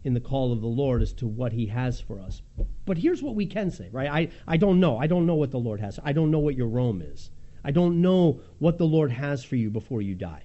in 0.03 0.13
the 0.13 0.19
call 0.19 0.51
of 0.51 0.59
the 0.59 0.67
Lord 0.67 1.01
as 1.01 1.13
to 1.13 1.25
what 1.25 1.53
he 1.53 1.67
has 1.67 2.01
for 2.01 2.19
us. 2.19 2.41
But 2.85 2.97
here's 2.97 3.23
what 3.23 3.35
we 3.35 3.45
can 3.45 3.71
say, 3.71 3.87
right? 3.93 4.11
I, 4.11 4.29
I 4.45 4.57
don't 4.57 4.81
know. 4.81 4.97
I 4.97 5.07
don't 5.07 5.25
know 5.25 5.35
what 5.35 5.51
the 5.51 5.57
Lord 5.57 5.79
has. 5.79 6.01
I 6.03 6.11
don't 6.11 6.31
know 6.31 6.39
what 6.39 6.57
your 6.57 6.67
Rome 6.67 7.01
is. 7.01 7.31
I 7.63 7.71
don't 7.71 8.01
know 8.01 8.41
what 8.57 8.77
the 8.77 8.85
Lord 8.85 9.11
has 9.11 9.41
for 9.45 9.55
you 9.55 9.69
before 9.69 10.01
you 10.01 10.15
die. 10.15 10.43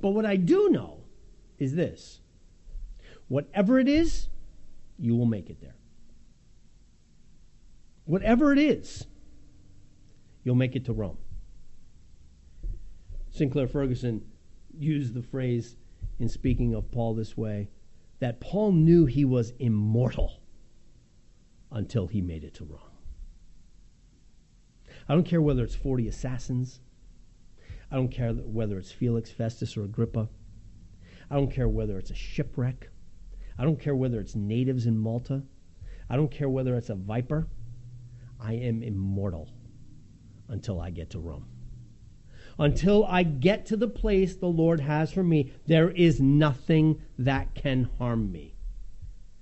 But 0.00 0.10
what 0.10 0.26
I 0.26 0.36
do 0.36 0.68
know 0.70 1.04
is 1.58 1.74
this 1.74 2.20
whatever 3.28 3.78
it 3.78 3.88
is, 3.88 4.28
you 4.98 5.16
will 5.16 5.26
make 5.26 5.50
it 5.50 5.60
there. 5.60 5.76
Whatever 8.04 8.52
it 8.52 8.58
is, 8.58 9.06
you'll 10.44 10.54
make 10.54 10.76
it 10.76 10.84
to 10.84 10.92
Rome. 10.92 11.18
Sinclair 13.30 13.66
Ferguson 13.66 14.24
used 14.78 15.14
the 15.14 15.22
phrase 15.22 15.76
in 16.18 16.28
speaking 16.28 16.74
of 16.74 16.90
Paul 16.90 17.14
this 17.14 17.36
way 17.36 17.68
that 18.20 18.40
Paul 18.40 18.72
knew 18.72 19.06
he 19.06 19.24
was 19.24 19.52
immortal 19.58 20.40
until 21.70 22.06
he 22.06 22.22
made 22.22 22.44
it 22.44 22.54
to 22.54 22.64
Rome. 22.64 22.80
I 25.08 25.14
don't 25.14 25.26
care 25.26 25.42
whether 25.42 25.62
it's 25.62 25.74
40 25.74 26.08
assassins, 26.08 26.80
I 27.90 27.96
don't 27.96 28.08
care 28.10 28.32
whether 28.32 28.78
it's 28.78 28.90
Felix, 28.90 29.30
Festus, 29.30 29.76
or 29.76 29.84
Agrippa. 29.84 30.28
I 31.30 31.36
don't 31.36 31.50
care 31.52 31.68
whether 31.68 31.98
it's 31.98 32.10
a 32.10 32.14
shipwreck. 32.14 32.90
I 33.58 33.64
don't 33.64 33.80
care 33.80 33.96
whether 33.96 34.20
it's 34.20 34.34
natives 34.34 34.86
in 34.86 34.98
Malta. 34.98 35.42
I 36.08 36.16
don't 36.16 36.30
care 36.30 36.48
whether 36.48 36.76
it's 36.76 36.90
a 36.90 36.94
viper. 36.94 37.48
I 38.40 38.54
am 38.54 38.82
immortal 38.82 39.48
until 40.48 40.80
I 40.80 40.90
get 40.90 41.10
to 41.10 41.18
Rome. 41.18 41.46
Until 42.58 43.04
I 43.04 43.22
get 43.22 43.66
to 43.66 43.76
the 43.76 43.88
place 43.88 44.36
the 44.36 44.46
Lord 44.46 44.80
has 44.80 45.12
for 45.12 45.22
me, 45.22 45.52
there 45.66 45.90
is 45.90 46.20
nothing 46.20 47.02
that 47.18 47.54
can 47.54 47.90
harm 47.98 48.32
me. 48.32 48.54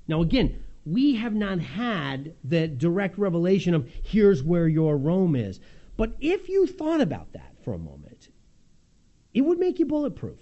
Now, 0.08 0.20
again, 0.20 0.62
we 0.84 1.14
have 1.14 1.34
not 1.34 1.60
had 1.60 2.34
the 2.42 2.68
direct 2.68 3.16
revelation 3.18 3.74
of 3.74 3.88
here's 4.02 4.42
where 4.42 4.68
your 4.68 4.96
Rome 4.96 5.36
is. 5.36 5.60
But 5.96 6.14
if 6.20 6.48
you 6.48 6.66
thought 6.66 7.00
about 7.00 7.32
that 7.32 7.54
for 7.62 7.72
a 7.74 7.78
moment, 7.78 8.13
it 9.34 9.42
would 9.42 9.58
make 9.58 9.78
you 9.78 9.84
bulletproof. 9.86 10.38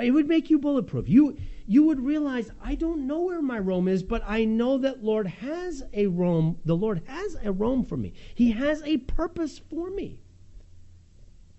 It 0.00 0.10
would 0.10 0.28
make 0.28 0.50
you 0.50 0.58
bulletproof. 0.58 1.08
You 1.08 1.36
you 1.66 1.82
would 1.84 2.00
realize 2.00 2.50
I 2.62 2.74
don't 2.74 3.06
know 3.06 3.22
where 3.22 3.42
my 3.42 3.58
Rome 3.58 3.88
is, 3.88 4.02
but 4.02 4.22
I 4.26 4.44
know 4.44 4.78
that 4.78 5.02
Lord 5.02 5.26
has 5.26 5.82
a 5.92 6.06
Rome. 6.06 6.58
The 6.64 6.76
Lord 6.76 7.02
has 7.06 7.36
a 7.42 7.50
Rome 7.50 7.84
for 7.84 7.96
me. 7.96 8.12
He 8.34 8.52
has 8.52 8.82
a 8.82 8.98
purpose 8.98 9.58
for 9.58 9.90
me. 9.90 10.22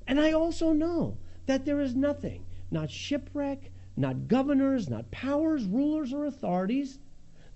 And 0.07 0.19
I 0.19 0.31
also 0.31 0.71
know 0.71 1.17
that 1.47 1.65
there 1.65 1.81
is 1.81 1.95
nothing, 1.95 2.45
not 2.71 2.89
shipwreck, 2.89 3.71
not 3.97 4.27
governors, 4.27 4.87
not 4.87 5.11
powers, 5.11 5.65
rulers, 5.65 6.13
or 6.13 6.25
authorities. 6.25 6.99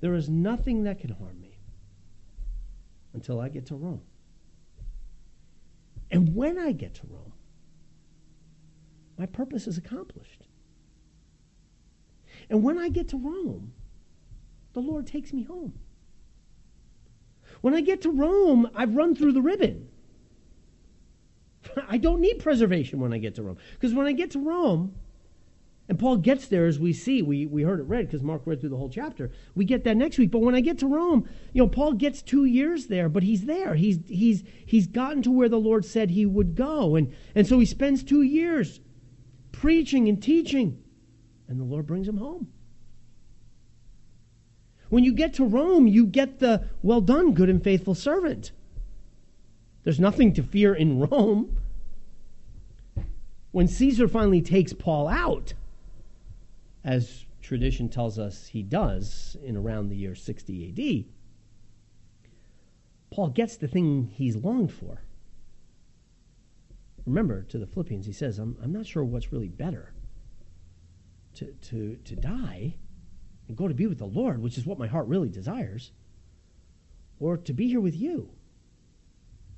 There 0.01 0.15
is 0.15 0.27
nothing 0.27 0.83
that 0.83 0.99
can 0.99 1.11
harm 1.11 1.39
me 1.39 1.59
until 3.13 3.39
I 3.39 3.49
get 3.49 3.67
to 3.67 3.75
Rome. 3.75 4.01
And 6.11 6.35
when 6.35 6.59
I 6.59 6.73
get 6.73 6.93
to 6.95 7.07
Rome, 7.07 7.33
my 9.17 9.25
purpose 9.25 9.67
is 9.67 9.77
accomplished. 9.77 10.47
And 12.49 12.63
when 12.63 12.77
I 12.77 12.89
get 12.89 13.07
to 13.09 13.17
Rome, 13.17 13.73
the 14.73 14.81
Lord 14.81 15.07
takes 15.07 15.31
me 15.31 15.43
home. 15.43 15.73
When 17.61 17.73
I 17.73 17.81
get 17.81 18.01
to 18.01 18.09
Rome, 18.09 18.69
I've 18.75 18.95
run 18.95 19.15
through 19.15 19.33
the 19.33 19.41
ribbon. 19.41 19.89
I 21.87 21.97
don't 21.97 22.19
need 22.19 22.39
preservation 22.39 22.99
when 22.99 23.13
I 23.13 23.17
get 23.17 23.35
to 23.35 23.43
Rome. 23.43 23.57
Because 23.73 23.93
when 23.93 24.07
I 24.07 24.11
get 24.11 24.31
to 24.31 24.39
Rome, 24.39 24.95
and 25.91 25.99
Paul 25.99 26.15
gets 26.15 26.47
there 26.47 26.67
as 26.67 26.79
we 26.79 26.93
see. 26.93 27.21
We, 27.21 27.45
we 27.45 27.63
heard 27.63 27.81
it 27.81 27.83
read 27.83 28.07
because 28.07 28.23
Mark 28.23 28.43
read 28.45 28.61
through 28.61 28.69
the 28.69 28.77
whole 28.77 28.87
chapter. 28.87 29.29
We 29.55 29.65
get 29.65 29.83
that 29.83 29.97
next 29.97 30.17
week. 30.17 30.31
But 30.31 30.39
when 30.39 30.55
I 30.55 30.61
get 30.61 30.77
to 30.77 30.87
Rome, 30.87 31.27
you 31.51 31.61
know, 31.61 31.67
Paul 31.67 31.91
gets 31.91 32.21
two 32.21 32.45
years 32.45 32.87
there, 32.87 33.09
but 33.09 33.23
he's 33.23 33.43
there. 33.43 33.75
He's, 33.75 33.99
he's, 34.07 34.45
he's 34.65 34.87
gotten 34.87 35.21
to 35.23 35.31
where 35.31 35.49
the 35.49 35.59
Lord 35.59 35.83
said 35.83 36.09
he 36.09 36.25
would 36.25 36.55
go. 36.55 36.95
And, 36.95 37.13
and 37.35 37.45
so 37.45 37.59
he 37.59 37.65
spends 37.65 38.03
two 38.03 38.21
years 38.21 38.79
preaching 39.51 40.07
and 40.07 40.23
teaching. 40.23 40.81
And 41.49 41.59
the 41.59 41.65
Lord 41.65 41.87
brings 41.87 42.07
him 42.07 42.19
home. 42.19 42.47
When 44.87 45.03
you 45.03 45.11
get 45.11 45.33
to 45.33 45.45
Rome, 45.45 45.87
you 45.87 46.05
get 46.05 46.39
the 46.39 46.69
well 46.81 47.01
done, 47.01 47.33
good 47.33 47.49
and 47.49 47.61
faithful 47.61 47.95
servant. 47.95 48.53
There's 49.83 49.99
nothing 49.99 50.31
to 50.35 50.41
fear 50.41 50.73
in 50.73 50.99
Rome. 51.09 51.57
When 53.51 53.67
Caesar 53.67 54.07
finally 54.07 54.41
takes 54.41 54.71
Paul 54.71 55.09
out, 55.09 55.53
as 56.83 57.25
tradition 57.41 57.89
tells 57.89 58.17
us 58.17 58.47
he 58.47 58.63
does 58.63 59.35
in 59.43 59.57
around 59.57 59.89
the 59.89 59.95
year 59.95 60.15
60 60.15 60.69
AD, 60.69 62.25
Paul 63.13 63.29
gets 63.29 63.57
the 63.57 63.67
thing 63.67 64.11
he's 64.13 64.35
longed 64.35 64.71
for. 64.71 65.01
Remember, 67.05 67.43
to 67.43 67.57
the 67.57 67.65
Philippians, 67.65 68.05
he 68.05 68.13
says, 68.13 68.39
I'm, 68.39 68.57
I'm 68.63 68.71
not 68.71 68.85
sure 68.85 69.03
what's 69.03 69.33
really 69.33 69.49
better 69.49 69.93
to, 71.35 71.45
to, 71.45 71.97
to 71.97 72.15
die 72.15 72.75
and 73.47 73.57
go 73.57 73.67
to 73.67 73.73
be 73.73 73.87
with 73.87 73.97
the 73.97 74.05
Lord, 74.05 74.41
which 74.41 74.57
is 74.57 74.65
what 74.65 74.79
my 74.79 74.87
heart 74.87 75.07
really 75.07 75.29
desires, 75.29 75.91
or 77.19 77.37
to 77.37 77.53
be 77.53 77.67
here 77.67 77.81
with 77.81 77.95
you. 77.95 78.29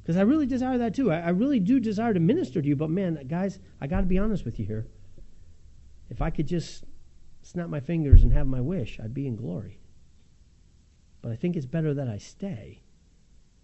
Because 0.01 0.17
I 0.17 0.21
really 0.21 0.45
desire 0.45 0.77
that 0.79 0.95
too. 0.95 1.11
I, 1.11 1.19
I, 1.19 1.29
really 1.29 1.59
do 1.59 1.79
desire 1.79 2.13
to 2.13 2.19
minister 2.19 2.61
to 2.61 2.67
you, 2.67 2.75
but 2.75 2.89
man, 2.89 3.25
guys, 3.27 3.59
I 3.79 3.87
got 3.87 4.01
to 4.01 4.05
be 4.05 4.17
honest 4.17 4.43
with 4.43 4.59
you 4.59 4.65
here. 4.65 4.87
If 6.09 6.21
I 6.21 6.29
could 6.29 6.47
just 6.47 6.83
snap 7.43 7.69
my 7.69 7.79
fingers 7.79 8.23
and 8.23 8.33
have 8.33 8.47
my 8.47 8.61
wish, 8.61 8.99
I'd 8.99 9.13
be 9.13 9.27
in 9.27 9.35
glory. 9.35 9.79
But 11.21 11.31
I 11.31 11.35
think 11.35 11.55
it's 11.55 11.65
better 11.65 11.93
that 11.93 12.07
I 12.07 12.17
stay. 12.17 12.81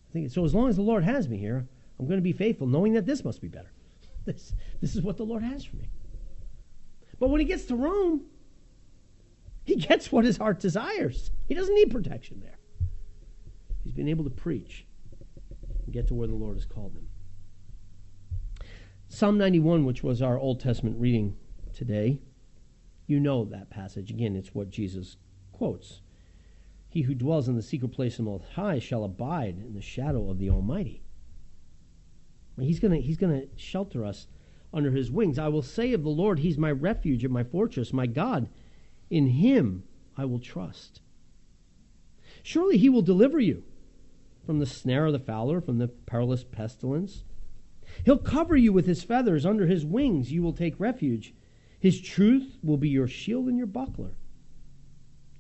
I 0.10 0.14
think 0.14 0.30
so. 0.32 0.46
As 0.46 0.54
long 0.54 0.70
as 0.70 0.76
the 0.76 0.82
Lord 0.82 1.04
has 1.04 1.28
me 1.28 1.38
here, 1.38 1.68
I'm 2.00 2.06
going 2.06 2.18
to 2.18 2.24
be 2.24 2.34
faithful, 2.34 2.68
knowing 2.68 2.94
that 2.94 3.06
this 3.06 3.24
must 3.24 3.42
be 3.42 3.48
better. 3.48 3.72
This, 4.26 4.54
this 4.80 4.96
is 4.96 5.02
what 5.02 5.18
the 5.18 5.24
Lord 5.24 5.42
has 5.42 5.64
for 5.64 5.78
me. 5.78 5.90
But 7.20 7.30
when 7.30 7.40
he 7.40 7.46
gets 7.46 7.66
to 7.66 7.76
Rome, 7.76 8.26
he 9.64 9.76
gets 9.76 10.12
what 10.12 10.26
his 10.26 10.38
heart 10.38 10.60
desires. 10.60 11.32
He 11.48 11.56
doesn't 11.56 11.74
need 11.74 11.90
protection 11.90 12.42
there. 12.42 12.60
He's 13.84 13.94
been 13.94 14.10
able 14.10 14.26
to 14.26 14.30
preach 14.30 14.86
and 15.86 15.94
get 15.94 16.08
to 16.10 16.14
where 16.14 16.28
the 16.28 16.36
Lord 16.36 16.58
has 16.58 16.66
called 16.66 16.94
him. 16.94 17.08
Psalm 19.08 19.38
91, 19.38 19.86
which 19.86 20.04
was 20.04 20.22
our 20.22 20.38
Old 20.38 20.60
Testament 20.60 20.98
reading 21.00 21.36
today, 21.74 22.20
you 23.10 23.20
know 23.20 23.46
that 23.46 23.70
passage. 23.70 24.12
Again, 24.12 24.36
it's 24.36 24.54
what 24.54 24.70
Jesus 24.70 25.18
quotes. 25.52 26.02
He 26.90 27.02
who 27.04 27.14
dwells 27.14 27.48
in 27.48 27.56
the 27.56 27.62
secret 27.62 27.90
place 27.90 28.14
of 28.20 28.26
the 28.26 28.32
Most 28.32 28.46
High 28.54 28.80
shall 28.80 29.04
abide 29.04 29.58
in 29.58 29.74
the 29.74 29.82
shadow 29.82 30.30
of 30.30 30.40
the 30.40 30.50
Almighty. 30.50 31.02
He's 32.60 32.80
going 32.80 33.02
he's 33.02 33.18
going 33.18 33.40
to 33.40 33.48
shelter 33.56 34.04
us 34.04 34.28
under 34.74 34.92
his 34.92 35.12
wings. 35.12 35.40
I 35.40 35.48
will 35.48 35.62
say 35.62 35.94
of 35.94 36.04
the 36.04 36.10
Lord, 36.10 36.40
He's 36.40 36.58
my 36.58 36.72
refuge 36.72 37.24
and 37.24 37.34
my 37.34 37.44
fortress, 37.44 37.94
my 37.94 38.06
God. 38.06 38.50
In 39.10 39.28
Him 39.28 39.84
I 40.18 40.26
will 40.26 40.40
trust. 40.40 41.02
Surely 42.44 42.78
He 42.78 42.90
will 42.90 43.02
deliver 43.02 43.40
you 43.40 43.64
from 44.46 44.60
the 44.60 44.66
snare 44.66 45.06
of 45.06 45.14
the 45.14 45.20
fowler, 45.20 45.62
from 45.62 45.78
the 45.78 45.88
perilous 45.88 46.44
pestilence. 46.44 47.24
He'll 48.06 48.18
cover 48.18 48.56
you 48.56 48.74
with 48.74 48.86
His 48.86 49.04
feathers. 49.04 49.46
Under 49.46 49.66
His 49.66 49.86
wings 49.86 50.32
you 50.32 50.44
will 50.44 50.54
take 50.54 50.80
refuge. 50.80 51.34
His 51.80 52.02
truth 52.02 52.58
will 52.62 52.78
be 52.78 52.90
your 52.90 53.08
shield 53.08 53.48
and 53.48 53.58
your 53.58 53.68
buckler. 53.68 54.16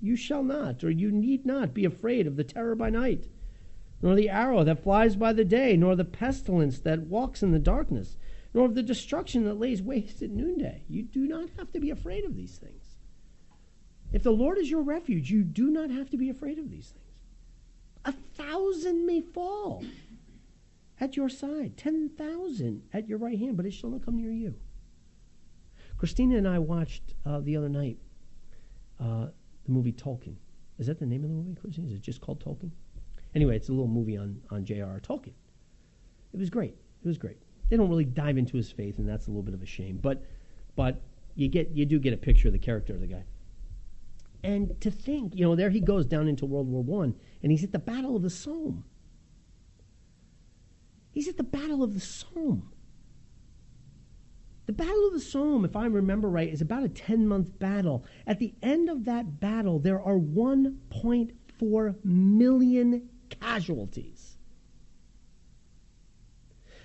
You 0.01 0.15
shall 0.15 0.43
not, 0.43 0.83
or 0.83 0.89
you 0.89 1.11
need 1.11 1.45
not, 1.45 1.73
be 1.73 1.85
afraid 1.85 2.25
of 2.25 2.37
the 2.37 2.43
terror 2.43 2.75
by 2.75 2.89
night, 2.89 3.27
nor 4.01 4.15
the 4.15 4.29
arrow 4.29 4.63
that 4.63 4.81
flies 4.81 5.17
by 5.17 5.33
the 5.33 5.43
day, 5.43 5.75
nor 5.75 5.95
the 5.95 6.05
pestilence 6.05 6.79
that 6.79 7.01
walks 7.01 7.43
in 7.43 7.51
the 7.51 7.59
darkness 7.59 8.17
nor 8.53 8.65
of 8.65 8.75
the 8.75 8.83
destruction 8.83 9.45
that 9.45 9.59
lays 9.59 9.81
waste 9.81 10.21
at 10.21 10.31
noonday. 10.31 10.83
You 10.87 11.03
do 11.03 11.27
not 11.27 11.49
have 11.57 11.71
to 11.73 11.79
be 11.79 11.89
afraid 11.89 12.25
of 12.25 12.35
these 12.35 12.57
things. 12.57 12.95
If 14.11 14.23
the 14.23 14.31
Lord 14.31 14.57
is 14.57 14.71
your 14.71 14.81
refuge, 14.81 15.29
you 15.29 15.43
do 15.43 15.69
not 15.69 15.91
have 15.91 16.09
to 16.09 16.17
be 16.17 16.29
afraid 16.29 16.57
of 16.57 16.71
these 16.71 16.89
things. 16.89 17.05
A 18.05 18.11
thousand 18.11 19.05
may 19.05 19.21
fall 19.21 19.83
at 20.99 21.15
your 21.15 21.29
side, 21.29 21.77
10,000 21.77 22.83
at 22.91 23.07
your 23.07 23.19
right 23.19 23.37
hand, 23.37 23.55
but 23.55 23.67
it 23.67 23.71
shall 23.71 23.91
not 23.91 24.03
come 24.03 24.17
near 24.17 24.31
you. 24.31 24.55
Christina 25.99 26.37
and 26.37 26.47
I 26.47 26.57
watched 26.57 27.13
uh, 27.25 27.39
the 27.41 27.55
other 27.55 27.69
night 27.69 27.99
uh, 28.99 29.27
the 29.65 29.71
movie 29.71 29.93
Tolkien. 29.93 30.35
Is 30.79 30.87
that 30.87 30.97
the 30.97 31.05
name 31.05 31.23
of 31.23 31.29
the 31.29 31.35
movie, 31.35 31.53
Christina? 31.53 31.87
Is 31.87 31.93
it 31.93 32.01
just 32.01 32.21
called 32.21 32.43
Tolkien? 32.43 32.71
Anyway, 33.35 33.55
it's 33.55 33.69
a 33.69 33.71
little 33.71 33.87
movie 33.87 34.17
on, 34.17 34.41
on 34.49 34.65
J.R.R. 34.65 34.99
Tolkien. 35.01 35.33
It 36.33 36.39
was 36.39 36.49
great. 36.49 36.75
It 37.03 37.07
was 37.07 37.19
great 37.19 37.37
they 37.69 37.77
don't 37.77 37.89
really 37.89 38.05
dive 38.05 38.37
into 38.37 38.57
his 38.57 38.71
faith, 38.71 38.97
and 38.97 39.07
that's 39.07 39.27
a 39.27 39.29
little 39.29 39.43
bit 39.43 39.53
of 39.53 39.61
a 39.61 39.65
shame. 39.65 39.99
But 40.01 40.23
but 40.75 41.01
you 41.35 41.47
get 41.47 41.69
you 41.71 41.85
do 41.85 41.99
get 41.99 42.13
a 42.13 42.17
picture 42.17 42.47
of 42.47 42.53
the 42.53 42.59
character 42.59 42.93
of 42.93 43.01
the 43.01 43.07
guy. 43.07 43.23
And 44.43 44.79
to 44.81 44.89
think, 44.89 45.35
you 45.35 45.43
know, 45.43 45.55
there 45.55 45.69
he 45.69 45.81
goes 45.81 46.05
down 46.05 46.27
into 46.27 46.45
World 46.45 46.67
War 46.67 46.83
One, 46.83 47.15
and 47.43 47.51
he's 47.51 47.63
at 47.63 47.71
the 47.71 47.79
Battle 47.79 48.15
of 48.15 48.23
the 48.23 48.29
Somme. 48.29 48.83
He's 51.11 51.27
at 51.27 51.37
the 51.37 51.43
Battle 51.43 51.83
of 51.83 51.93
the 51.93 51.99
Somme. 51.99 52.71
The 54.69 54.73
Battle 54.73 55.07
of 55.07 55.13
the 55.13 55.19
Somme, 55.19 55.65
if 55.65 55.75
I 55.75 55.87
remember 55.87 56.29
right, 56.29 56.47
is 56.47 56.61
about 56.61 56.83
a 56.83 56.89
10 56.89 57.27
month 57.27 57.57
battle. 57.57 58.05
At 58.27 58.37
the 58.37 58.53
end 58.61 58.87
of 58.87 59.03
that 59.05 59.39
battle, 59.39 59.79
there 59.79 59.99
are 59.99 60.19
1.4 60.19 61.95
million 62.05 63.09
casualties. 63.31 64.37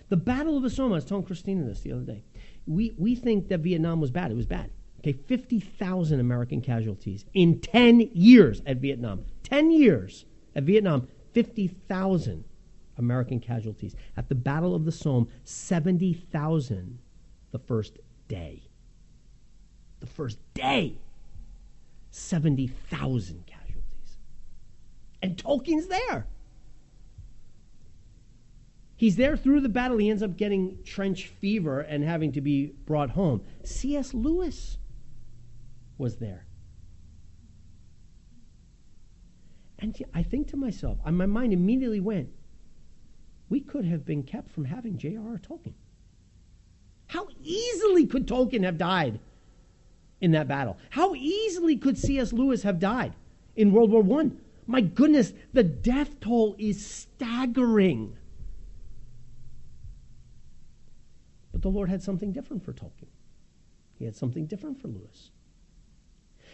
The 0.09 0.17
Battle 0.17 0.57
of 0.57 0.63
the 0.63 0.71
Somme, 0.71 0.93
I 0.93 0.95
was 0.95 1.05
telling 1.05 1.25
Christina 1.25 1.67
this 1.67 1.83
the 1.83 1.93
other 1.93 2.07
day. 2.07 2.25
We, 2.67 2.95
we 2.97 3.15
think 3.15 3.49
that 3.49 3.61
Vietnam 3.61 4.01
was 4.01 4.11
bad. 4.11 4.31
It 4.31 4.37
was 4.39 4.47
bad. 4.47 4.71
Okay, 5.01 5.13
50,000 5.13 6.19
American 6.19 6.63
casualties 6.63 7.27
in 7.35 7.61
10 7.61 8.01
years 8.15 8.63
at 8.65 8.79
Vietnam. 8.79 9.27
10 9.43 9.71
years 9.71 10.25
at 10.57 10.63
Vietnam, 10.63 11.07
50,000 11.35 12.45
American 12.97 13.41
casualties. 13.41 13.95
At 14.17 14.31
the 14.31 14.35
Battle 14.35 14.75
of 14.75 14.87
the 14.87 14.93
Somme, 14.93 15.29
70,000 15.45 17.01
the 17.55 17.59
first 17.61 18.01
day. 18.27 18.61
The 20.01 20.09
first 20.09 20.39
day, 20.55 20.99
70,000 22.11 23.47
casualties. 23.47 24.17
And 25.23 25.37
Tolkien's 25.37 25.87
there. 25.87 26.27
He's 28.97 29.15
there 29.15 29.37
through 29.37 29.61
the 29.61 29.69
battle. 29.69 29.99
He 29.99 30.11
ends 30.11 30.21
up 30.21 30.37
getting 30.37 30.79
trench 30.85 31.29
fever 31.29 31.79
and 31.79 32.03
having 32.03 32.33
to 32.33 32.41
be 32.41 32.75
brought 32.87 33.11
home. 33.11 33.43
C.S. 33.63 34.13
Lewis 34.13 34.79
was 35.97 36.17
there. 36.17 36.47
And 39.79 39.97
I 40.13 40.25
think 40.25 40.49
to 40.49 40.57
myself, 40.57 40.99
my 41.05 41.27
mind 41.27 41.53
immediately 41.53 42.01
went, 42.01 42.31
we 43.49 43.61
could 43.61 43.85
have 43.85 44.05
been 44.05 44.25
kept 44.25 44.51
from 44.51 44.65
having 44.65 44.99
J.R.R. 44.99 45.39
Tolkien. 45.39 45.75
How 47.09 47.29
easily 47.43 48.07
could 48.07 48.27
Tolkien 48.27 48.65
have 48.65 48.79
died 48.79 49.21
in 50.21 50.33
that 50.33 50.49
battle? 50.49 50.79
How 50.91 51.15
easily 51.15 51.77
could 51.77 51.99
C.S. 51.99 52.33
Lewis 52.33 52.63
have 52.63 52.79
died 52.79 53.15
in 53.57 53.73
World 53.73 53.91
War 53.91 54.21
I? 54.21 54.31
My 54.67 54.81
goodness, 54.81 55.33
the 55.53 55.63
death 55.63 56.21
toll 56.21 56.57
is 56.59 56.85
staggering. 56.85 58.17
But 61.53 61.63
the 61.63 61.69
Lord 61.69 61.89
had 61.89 62.03
something 62.03 62.33
different 62.33 62.65
for 62.65 62.73
Tolkien. 62.73 63.09
He 63.99 64.05
had 64.05 64.17
something 64.17 64.47
different 64.47 64.81
for 64.81 64.89
Lewis. 64.89 65.31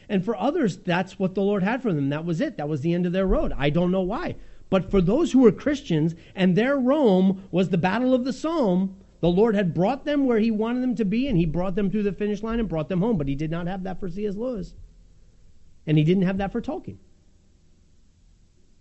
And 0.08 0.24
for 0.24 0.36
others, 0.36 0.76
that's 0.76 1.18
what 1.18 1.34
the 1.34 1.40
Lord 1.40 1.62
had 1.62 1.82
for 1.82 1.92
them. 1.92 2.08
That 2.08 2.24
was 2.24 2.40
it. 2.40 2.56
That 2.56 2.68
was 2.68 2.80
the 2.80 2.92
end 2.92 3.06
of 3.06 3.12
their 3.12 3.26
road. 3.26 3.52
I 3.56 3.70
don't 3.70 3.92
know 3.92 4.02
why. 4.02 4.34
But 4.68 4.90
for 4.90 5.00
those 5.00 5.32
who 5.32 5.40
were 5.40 5.52
Christians 5.52 6.14
and 6.34 6.56
their 6.56 6.76
Rome 6.76 7.48
was 7.50 7.68
the 7.68 7.78
battle 7.78 8.12
of 8.12 8.24
the 8.24 8.32
Somme, 8.32 8.96
the 9.20 9.28
Lord 9.28 9.54
had 9.54 9.74
brought 9.74 10.04
them 10.04 10.24
where 10.24 10.38
He 10.38 10.50
wanted 10.50 10.82
them 10.82 10.94
to 10.96 11.04
be, 11.04 11.28
and 11.28 11.36
He 11.36 11.46
brought 11.46 11.74
them 11.74 11.90
through 11.90 12.02
the 12.04 12.12
finish 12.12 12.42
line 12.42 12.58
and 12.58 12.68
brought 12.68 12.88
them 12.88 13.00
home. 13.00 13.16
But 13.18 13.28
He 13.28 13.34
did 13.34 13.50
not 13.50 13.66
have 13.66 13.82
that 13.84 14.00
for 14.00 14.08
C.S. 14.08 14.34
Lewis. 14.34 14.74
And 15.86 15.98
He 15.98 16.04
didn't 16.04 16.24
have 16.24 16.38
that 16.38 16.52
for 16.52 16.60
Tolkien. 16.60 16.98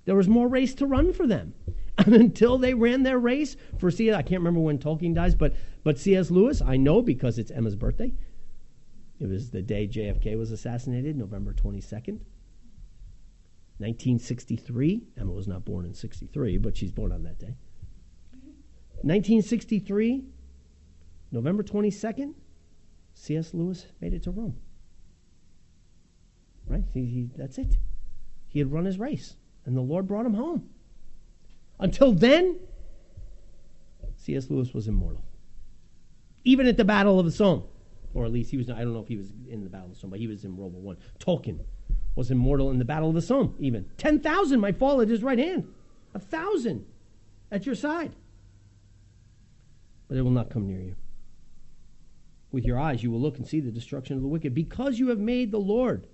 There 0.05 0.15
was 0.15 0.27
more 0.27 0.47
race 0.47 0.73
to 0.75 0.85
run 0.85 1.13
for 1.13 1.27
them. 1.27 1.53
And 1.99 2.15
until 2.15 2.57
they 2.57 2.73
ran 2.73 3.03
their 3.03 3.19
race 3.19 3.57
for 3.77 3.91
C.S. 3.91 4.15
I 4.15 4.21
can't 4.21 4.39
remember 4.39 4.61
when 4.61 4.79
Tolkien 4.79 5.13
dies, 5.13 5.35
but 5.35 5.53
but 5.83 5.99
C.S. 5.99 6.31
Lewis, 6.31 6.61
I 6.61 6.77
know 6.77 7.01
because 7.01 7.37
it's 7.37 7.51
Emma's 7.51 7.75
birthday. 7.75 8.13
It 9.19 9.27
was 9.27 9.51
the 9.51 9.61
day 9.61 9.85
JFK 9.85 10.37
was 10.37 10.51
assassinated, 10.51 11.17
November 11.17 11.51
22nd, 11.51 12.21
1963. 13.79 15.07
Emma 15.17 15.31
was 15.31 15.47
not 15.47 15.65
born 15.65 15.85
in 15.85 15.93
63, 15.93 16.57
but 16.57 16.77
she's 16.77 16.91
born 16.91 17.11
on 17.11 17.23
that 17.23 17.37
day. 17.37 17.55
1963, 19.03 20.23
November 21.31 21.63
22nd, 21.63 22.33
C.S. 23.13 23.53
Lewis 23.53 23.85
made 24.01 24.13
it 24.13 24.23
to 24.23 24.31
Rome. 24.31 24.55
Right? 26.67 26.83
He, 26.93 27.05
he, 27.05 27.29
that's 27.35 27.57
it. 27.57 27.77
He 28.47 28.59
had 28.59 28.71
run 28.71 28.85
his 28.85 28.99
race, 28.99 29.35
and 29.65 29.75
the 29.75 29.81
Lord 29.81 30.07
brought 30.07 30.25
him 30.25 30.33
home. 30.33 30.69
Until 31.79 32.13
then, 32.13 32.59
C.S. 34.17 34.49
Lewis 34.49 34.73
was 34.73 34.87
immortal 34.87 35.23
even 36.43 36.67
at 36.67 36.77
the 36.77 36.85
Battle 36.85 37.19
of 37.19 37.25
the 37.25 37.31
Somme, 37.31 37.63
or 38.13 38.25
at 38.25 38.31
least 38.31 38.51
he 38.51 38.57
was. 38.57 38.69
I 38.69 38.79
don't 38.79 38.93
know 38.93 39.01
if 39.01 39.07
he 39.07 39.17
was 39.17 39.31
in 39.47 39.63
the 39.63 39.69
Battle 39.69 39.87
of 39.87 39.93
the 39.93 39.99
Somme, 39.99 40.09
but 40.09 40.19
he 40.19 40.27
was 40.27 40.45
in 40.45 40.55
World 40.55 40.73
War 40.73 40.81
One. 40.81 40.97
Tolkien 41.19 41.59
was 42.15 42.31
immortal 42.31 42.71
in 42.71 42.79
the 42.79 42.85
battle 42.85 43.09
of 43.09 43.15
the 43.15 43.21
Somme, 43.21 43.55
even. 43.59 43.85
10,000 43.97 44.59
might 44.59 44.77
fall 44.77 44.99
at 44.99 45.07
his 45.07 45.23
right 45.23 45.37
hand, 45.37 45.67
a 46.13 46.19
thousand 46.19 46.85
at 47.51 47.65
your 47.65 47.75
side. 47.75 48.13
But 50.09 50.17
it 50.17 50.23
will 50.23 50.31
not 50.31 50.49
come 50.49 50.67
near 50.67 50.81
you. 50.81 50.95
With 52.51 52.65
your 52.65 52.79
eyes 52.79 53.03
you 53.03 53.11
will 53.11 53.21
look 53.21 53.37
and 53.37 53.47
see 53.47 53.61
the 53.61 53.71
destruction 53.71 54.17
of 54.17 54.21
the 54.21 54.27
wicked, 54.27 54.53
because 54.53 54.99
you 54.99 55.09
have 55.09 55.19
made 55.19 55.51
the 55.51 55.59
Lord, 55.59 56.07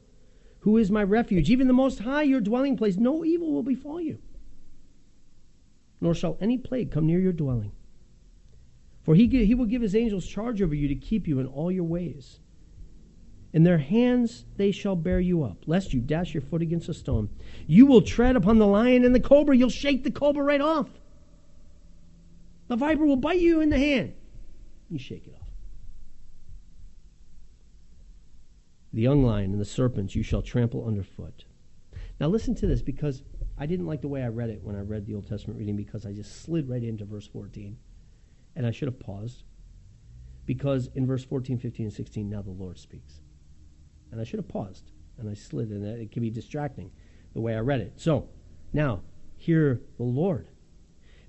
who 0.59 0.77
is 0.77 0.91
my 0.91 1.01
refuge, 1.01 1.49
even 1.49 1.67
the 1.67 1.73
Most 1.73 1.99
High, 1.99 2.23
your 2.23 2.41
dwelling 2.41 2.75
place. 2.75 2.97
No 2.97 3.23
evil 3.23 3.51
will 3.51 3.63
befall 3.63 4.01
you, 4.01 4.19
nor 6.01 6.13
shall 6.13 6.37
any 6.41 6.57
plague 6.57 6.91
come 6.91 7.07
near 7.07 7.19
your 7.19 7.31
dwelling. 7.31 7.71
For 9.03 9.15
he, 9.15 9.27
he 9.27 9.55
will 9.55 9.65
give 9.65 9.81
his 9.81 9.95
angels 9.95 10.25
charge 10.25 10.61
over 10.61 10.75
you 10.75 10.87
to 10.89 10.95
keep 10.95 11.27
you 11.27 11.39
in 11.39 11.45
all 11.45 11.71
your 11.71 11.83
ways. 11.83 12.39
In 13.53 13.63
their 13.63 13.77
hands 13.77 14.43
they 14.57 14.71
shall 14.71 14.97
bear 14.97 15.21
you 15.21 15.43
up, 15.43 15.59
lest 15.67 15.93
you 15.93 16.01
dash 16.01 16.33
your 16.33 16.41
foot 16.41 16.61
against 16.61 16.89
a 16.89 16.93
stone. 16.93 17.29
You 17.65 17.85
will 17.85 18.01
tread 18.01 18.35
upon 18.35 18.57
the 18.57 18.67
lion 18.67 19.05
and 19.05 19.15
the 19.15 19.21
cobra. 19.21 19.55
You'll 19.55 19.69
shake 19.69 20.03
the 20.03 20.11
cobra 20.11 20.43
right 20.43 20.59
off. 20.59 20.89
The 22.67 22.75
viper 22.75 23.05
will 23.05 23.15
bite 23.15 23.39
you 23.39 23.61
in 23.61 23.69
the 23.69 23.77
hand. 23.77 24.13
You 24.89 24.99
shake 24.99 25.27
it 25.27 25.35
off. 25.39 25.47
The 28.93 29.01
young 29.01 29.23
lion 29.23 29.51
and 29.51 29.59
the 29.59 29.65
serpents 29.65 30.15
you 30.15 30.23
shall 30.23 30.41
trample 30.41 30.87
underfoot. 30.87 31.45
Now 32.19 32.27
listen 32.27 32.55
to 32.55 32.67
this 32.67 32.81
because 32.81 33.23
I 33.57 33.65
didn't 33.65 33.87
like 33.87 34.01
the 34.01 34.07
way 34.07 34.23
I 34.23 34.29
read 34.29 34.49
it 34.49 34.63
when 34.63 34.75
I 34.75 34.81
read 34.81 35.05
the 35.05 35.15
Old 35.15 35.27
Testament 35.27 35.59
reading 35.59 35.75
because 35.75 36.05
I 36.05 36.13
just 36.13 36.43
slid 36.43 36.69
right 36.69 36.83
into 36.83 37.05
verse 37.05 37.27
14. 37.27 37.77
And 38.55 38.65
I 38.65 38.71
should 38.71 38.87
have 38.87 38.99
paused 38.99 39.43
because 40.45 40.89
in 40.95 41.05
verse 41.05 41.25
14, 41.25 41.57
15, 41.57 41.87
and 41.87 41.93
16, 41.93 42.29
now 42.29 42.41
the 42.41 42.51
Lord 42.51 42.79
speaks 42.79 43.19
and 44.11 44.21
I 44.21 44.23
should 44.23 44.39
have 44.39 44.47
paused 44.47 44.91
and 45.17 45.29
I 45.29 45.33
slid, 45.33 45.69
and 45.69 45.85
it 45.85 46.11
can 46.11 46.21
be 46.21 46.29
distracting 46.29 46.91
the 47.33 47.41
way 47.41 47.55
I 47.55 47.59
read 47.59 47.81
it. 47.81 47.93
So 47.97 48.29
now, 48.73 49.01
hear 49.37 49.81
the 49.97 50.03
Lord. 50.03 50.47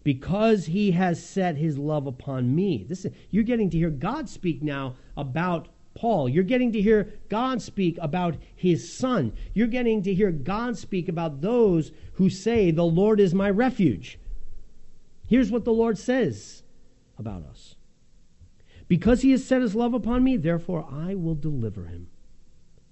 Because 0.07 0.67
he 0.67 0.93
has 0.93 1.21
set 1.21 1.57
his 1.57 1.79
love 1.79 2.07
upon 2.07 2.55
me. 2.55 2.87
This 2.89 3.05
is, 3.05 3.13
you're 3.29 3.43
getting 3.43 3.71
to 3.71 3.77
hear 3.77 3.91
God 3.91 4.29
speak 4.29 4.63
now 4.63 4.95
about 5.17 5.67
Paul. 5.97 6.29
You're 6.29 6.45
getting 6.45 6.71
to 6.75 6.81
hear 6.81 7.13
God 7.29 7.61
speak 7.61 7.99
about 8.01 8.37
his 8.55 8.97
son. 8.97 9.33
You're 9.53 9.67
getting 9.67 10.05
to 10.05 10.15
hear 10.15 10.31
God 10.31 10.79
speak 10.79 11.09
about 11.09 11.41
those 11.41 11.91
who 12.13 12.31
say, 12.31 12.71
The 12.71 12.85
Lord 12.85 13.19
is 13.19 13.35
my 13.35 13.51
refuge. 13.51 14.21
Here's 15.27 15.51
what 15.51 15.65
the 15.65 15.73
Lord 15.73 15.99
says 15.99 16.63
about 17.19 17.43
us 17.43 17.75
Because 18.87 19.23
he 19.23 19.33
has 19.33 19.45
set 19.45 19.61
his 19.61 19.75
love 19.75 19.93
upon 19.93 20.23
me, 20.23 20.37
therefore 20.37 20.87
I 20.89 21.17
will 21.17 21.35
deliver 21.35 21.87
him. 21.87 22.11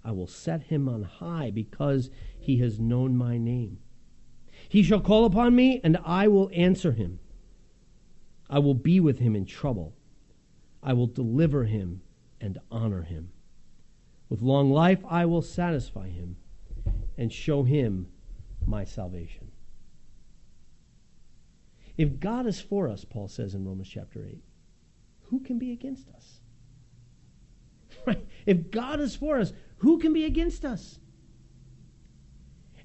I 0.05 0.11
will 0.11 0.27
set 0.27 0.65
him 0.65 0.89
on 0.89 1.05
high 1.05 1.53
because 1.53 2.11
he 2.41 2.59
has 2.59 2.81
known 2.81 3.17
my 3.17 3.39
name. 3.39 3.79
He 4.75 4.83
shall 4.83 4.99
call 4.99 5.25
upon 5.25 5.55
me, 5.55 5.81
and 5.85 5.97
I 6.05 6.27
will 6.27 6.51
answer 6.53 6.91
him. 6.91 7.21
I 8.51 8.59
will 8.59 8.75
be 8.75 8.99
with 8.99 9.21
him 9.21 9.37
in 9.37 9.47
trouble. 9.47 9.95
I 10.83 10.95
will 10.95 11.07
deliver 11.07 11.63
him 11.63 12.03
and 12.41 12.59
honor 12.73 13.03
him. 13.03 13.31
With 14.29 14.43
long 14.43 14.73
life 14.73 14.99
I 15.09 15.27
will 15.27 15.43
satisfy 15.43 16.09
him 16.09 16.39
and 17.17 17.33
show 17.33 17.63
him 17.63 18.09
my 18.67 18.83
salvation. 18.85 19.53
If 21.97 22.19
God 22.19 22.45
is 22.45 22.61
for 22.61 22.89
us, 22.89 23.05
Paul 23.05 23.29
says 23.29 23.55
in 23.55 23.65
Romans 23.65 23.89
chapter 23.89 24.25
8, 24.25 24.43
who 25.31 25.39
can 25.39 25.61
be 25.61 25.71
against 25.71 26.09
us? 26.09 26.41
Right? 28.07 28.27
If 28.45 28.73
God 28.73 28.99
is 28.99 29.15
for 29.15 29.39
us, 29.39 29.53
who 29.77 30.01
can 30.01 30.13
be 30.13 30.25
against 30.25 30.65
us? 30.65 30.99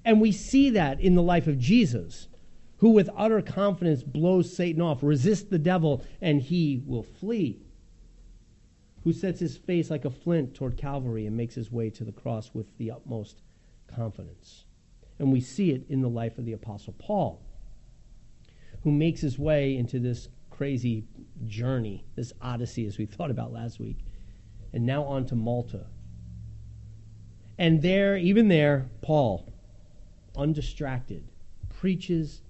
And 0.05 0.21
we 0.21 0.31
see 0.31 0.69
that 0.71 0.99
in 0.99 1.15
the 1.15 1.21
life 1.21 1.47
of 1.47 1.59
Jesus, 1.59 2.27
who 2.77 2.91
with 2.91 3.09
utter 3.15 3.41
confidence 3.41 4.03
blows 4.03 4.55
Satan 4.55 4.81
off, 4.81 5.03
resists 5.03 5.49
the 5.49 5.59
devil, 5.59 6.03
and 6.21 6.41
he 6.41 6.81
will 6.85 7.03
flee. 7.03 7.61
Who 9.03 9.13
sets 9.13 9.39
his 9.39 9.57
face 9.57 9.89
like 9.89 10.05
a 10.05 10.09
flint 10.09 10.55
toward 10.55 10.77
Calvary 10.77 11.25
and 11.25 11.35
makes 11.35 11.55
his 11.55 11.71
way 11.71 11.89
to 11.91 12.03
the 12.03 12.11
cross 12.11 12.51
with 12.53 12.77
the 12.77 12.91
utmost 12.91 13.41
confidence. 13.87 14.65
And 15.19 15.31
we 15.31 15.41
see 15.41 15.71
it 15.71 15.85
in 15.89 16.01
the 16.01 16.09
life 16.09 16.37
of 16.37 16.45
the 16.45 16.53
Apostle 16.53 16.93
Paul, 16.97 17.41
who 18.83 18.91
makes 18.91 19.21
his 19.21 19.37
way 19.37 19.75
into 19.75 19.99
this 19.99 20.29
crazy 20.49 21.05
journey, 21.47 22.05
this 22.15 22.33
odyssey, 22.41 22.85
as 22.85 22.97
we 22.97 23.05
thought 23.05 23.31
about 23.31 23.51
last 23.51 23.79
week, 23.79 23.97
and 24.73 24.85
now 24.85 25.03
on 25.03 25.25
to 25.25 25.35
Malta, 25.35 25.85
and 27.59 27.81
there, 27.81 28.15
even 28.15 28.47
there, 28.47 28.89
Paul, 29.01 29.51
undistracted, 30.35 31.27
preaches, 31.69 32.41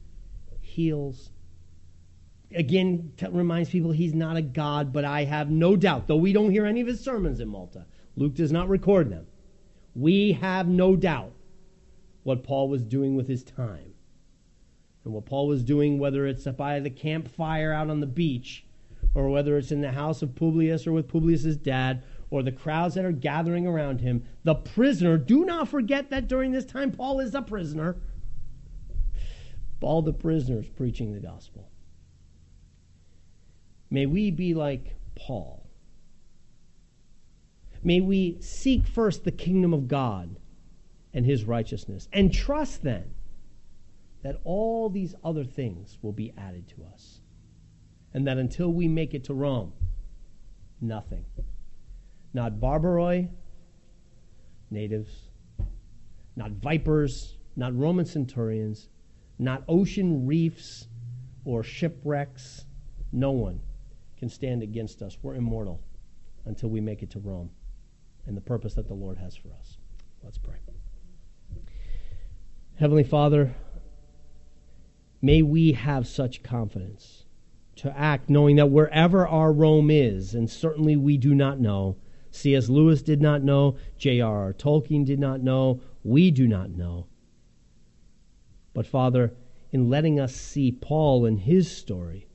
heals. 0.62 1.32
Again, 2.54 3.14
t- 3.18 3.28
reminds 3.28 3.70
people 3.70 3.92
he's 3.92 4.14
not 4.14 4.38
a 4.38 4.42
God, 4.42 4.92
but 4.92 5.06
I 5.06 5.26
have 5.26 5.50
no 5.50 5.76
doubt, 5.76 6.08
though 6.08 6.16
we 6.16 6.34
don't 6.34 6.52
hear 6.52 6.66
any 6.66 6.82
of 6.82 6.88
his 6.88 7.00
sermons 7.00 7.40
in 7.40 7.48
Malta, 7.48 7.86
Luke 8.16 8.34
does 8.34 8.52
not 8.52 8.70
record 8.70 9.10
them. 9.10 9.28
We 9.96 10.34
have 10.34 10.68
no 10.68 10.96
doubt 10.96 11.34
what 12.24 12.44
Paul 12.44 12.70
was 12.70 12.84
doing 12.84 13.16
with 13.16 13.28
his 13.28 13.44
time. 13.44 13.94
And 15.04 15.14
what 15.14 15.26
Paul 15.26 15.48
was 15.48 15.64
doing, 15.64 16.00
whether 16.00 16.28
it's 16.28 16.46
by 16.46 16.80
the 16.80 16.90
campfire 16.90 17.72
out 17.72 17.90
on 17.90 18.00
the 18.00 18.06
beach, 18.06 18.66
or 19.16 19.30
whether 19.30 19.58
it's 19.58 19.72
in 19.72 19.82
the 19.82 19.92
house 19.92 20.22
of 20.22 20.36
Publius 20.36 20.86
or 20.86 20.92
with 20.92 21.08
Publius's 21.08 21.58
dad, 21.58 22.04
or 22.32 22.44
the 22.44 22.52
crowds 22.52 22.96
that 22.96 23.06
are 23.06 23.12
gathering 23.12 23.66
around 23.66 24.02
him, 24.02 24.24
the 24.44 24.56
prisoner, 24.56 25.18
do 25.18 25.46
not 25.46 25.68
forget 25.68 26.10
that 26.10 26.28
during 26.28 26.52
this 26.52 26.66
time 26.66 26.92
Paul 26.92 27.20
is 27.20 27.34
a 27.34 27.42
prisoner. 27.42 27.98
All 29.82 30.02
the 30.02 30.14
prisoners 30.14 30.68
preaching 30.70 31.14
the 31.14 31.20
gospel. 31.20 31.70
May 33.90 34.06
we 34.06 34.30
be 34.30 34.54
like 34.54 34.96
Paul. 35.16 35.66
May 37.84 38.02
we 38.02 38.38
seek 38.42 38.86
first 38.86 39.24
the 39.24 39.32
kingdom 39.32 39.74
of 39.74 39.88
God 39.88 40.36
and 41.14 41.26
his 41.26 41.46
righteousness, 41.46 42.08
and 42.14 42.32
trust 42.32 42.84
then 42.84 43.14
that 44.22 44.42
all 44.44 44.90
these 44.90 45.16
other 45.24 45.46
things 45.46 45.98
will 46.02 46.12
be 46.12 46.34
added 46.38 46.68
to 46.68 46.84
us. 46.94 47.22
And 48.14 48.28
that 48.28 48.38
until 48.38 48.72
we 48.74 48.88
make 48.88 49.14
it 49.14 49.24
to 49.26 49.34
Rome, 49.34 49.74
nothing 50.82 51.26
not 52.34 52.60
barbaroi, 52.60 53.30
natives, 54.70 55.30
not 56.36 56.52
vipers, 56.52 57.38
not 57.56 57.76
Roman 57.76 58.06
centurions, 58.06 58.90
not 59.38 59.64
ocean 59.68 60.26
reefs 60.26 60.88
or 61.46 61.64
shipwrecks. 61.64 62.66
No 63.12 63.32
one 63.32 63.62
can 64.18 64.30
stand 64.30 64.62
against 64.62 65.02
us. 65.02 65.18
We're 65.22 65.36
immortal 65.36 65.82
until 66.46 66.70
we 66.70 66.82
make 66.82 67.02
it 67.02 67.12
to 67.12 67.20
Rome 67.20 67.50
and 68.26 68.38
the 68.38 68.42
purpose 68.42 68.74
that 68.76 68.88
the 68.88 68.94
Lord 68.94 69.18
has 69.18 69.36
for 69.36 69.50
us. 69.60 69.78
Let's 70.24 70.38
pray. 70.38 70.58
Heavenly 72.76 73.04
Father, 73.04 73.56
may 75.22 75.42
we 75.42 75.74
have 75.74 76.08
such 76.08 76.44
confidence 76.44 77.26
to 77.78 77.98
act 77.98 78.30
knowing 78.30 78.58
that 78.58 78.70
wherever 78.70 79.28
our 79.28 79.52
Rome 79.52 79.90
is, 79.90 80.34
and 80.34 80.50
certainly 80.50 80.96
we 80.96 81.18
do 81.18 81.34
not 81.34 81.60
know, 81.60 81.98
C.S. 82.32 82.70
Lewis 82.70 83.02
did 83.02 83.22
not 83.22 83.44
know. 83.44 83.78
J.R.R. 83.98 84.54
Tolkien 84.54 85.06
did 85.06 85.20
not 85.20 85.42
know. 85.42 85.82
We 86.04 86.32
do 86.32 86.48
not 86.48 86.70
know. 86.70 87.08
But, 88.74 88.86
Father, 88.86 89.34
in 89.72 89.90
letting 89.90 90.20
us 90.20 90.36
see 90.36 90.72
Paul 90.72 91.26
and 91.26 91.40
his 91.40 91.70
story, 91.70 92.28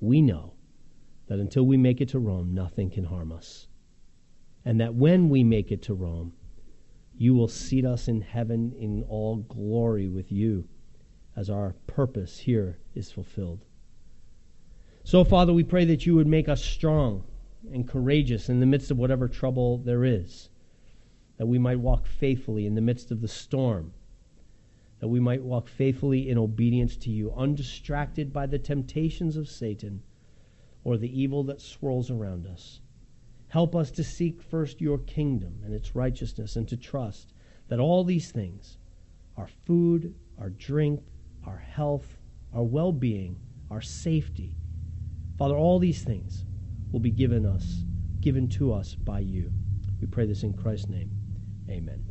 we 0.00 0.20
know 0.20 0.54
that 1.28 1.38
until 1.38 1.64
we 1.64 1.76
make 1.76 2.00
it 2.00 2.08
to 2.10 2.18
Rome, 2.18 2.54
nothing 2.54 2.90
can 2.90 3.04
harm 3.04 3.32
us. 3.32 3.68
And 4.64 4.80
that 4.80 4.94
when 4.94 5.28
we 5.28 5.44
make 5.44 5.70
it 5.70 5.82
to 5.82 5.94
Rome, 5.94 6.32
you 7.16 7.34
will 7.34 7.48
seat 7.48 7.84
us 7.84 8.08
in 8.08 8.20
heaven 8.20 8.72
in 8.78 9.02
all 9.08 9.36
glory 9.36 10.08
with 10.08 10.30
you 10.30 10.68
as 11.36 11.50
our 11.50 11.74
purpose 11.86 12.38
here 12.38 12.78
is 12.94 13.10
fulfilled. 13.10 13.64
So, 15.04 15.24
Father, 15.24 15.52
we 15.52 15.64
pray 15.64 15.84
that 15.86 16.06
you 16.06 16.14
would 16.16 16.26
make 16.26 16.48
us 16.48 16.62
strong 16.62 17.24
and 17.72 17.88
courageous 17.88 18.48
in 18.48 18.60
the 18.60 18.66
midst 18.66 18.90
of 18.90 18.98
whatever 18.98 19.28
trouble 19.28 19.78
there 19.78 20.04
is, 20.04 20.50
that 21.36 21.46
we 21.46 21.58
might 21.58 21.80
walk 21.80 22.06
faithfully 22.06 22.66
in 22.66 22.74
the 22.74 22.80
midst 22.80 23.10
of 23.10 23.20
the 23.20 23.28
storm, 23.28 23.92
that 25.00 25.08
we 25.08 25.20
might 25.20 25.42
walk 25.42 25.68
faithfully 25.68 26.28
in 26.28 26.38
obedience 26.38 26.96
to 26.96 27.10
you, 27.10 27.32
undistracted 27.32 28.32
by 28.32 28.46
the 28.46 28.58
temptations 28.58 29.36
of 29.36 29.48
Satan 29.48 30.02
or 30.84 30.96
the 30.96 31.20
evil 31.20 31.44
that 31.44 31.60
swirls 31.60 32.10
around 32.10 32.46
us. 32.46 32.80
Help 33.48 33.74
us 33.74 33.90
to 33.92 34.04
seek 34.04 34.42
first 34.42 34.80
your 34.80 34.98
kingdom 34.98 35.60
and 35.64 35.72
its 35.72 35.94
righteousness 35.94 36.56
and 36.56 36.68
to 36.68 36.76
trust 36.76 37.32
that 37.68 37.80
all 37.80 38.04
these 38.04 38.30
things 38.30 38.78
our 39.36 39.48
food, 39.66 40.16
our 40.36 40.50
drink, 40.50 41.00
our 41.46 41.58
health, 41.58 42.18
our 42.52 42.64
well 42.64 42.90
being, 42.92 43.38
our 43.70 43.80
safety 43.80 44.58
Father, 45.38 45.56
all 45.56 45.78
these 45.78 46.02
things 46.02 46.44
will 46.92 47.00
be 47.00 47.10
given 47.10 47.46
us, 47.46 47.84
given 48.20 48.48
to 48.48 48.72
us 48.72 48.94
by 48.94 49.20
you. 49.20 49.52
We 50.00 50.06
pray 50.06 50.26
this 50.26 50.42
in 50.42 50.54
Christ's 50.54 50.88
name. 50.88 51.10
Amen. 51.68 52.07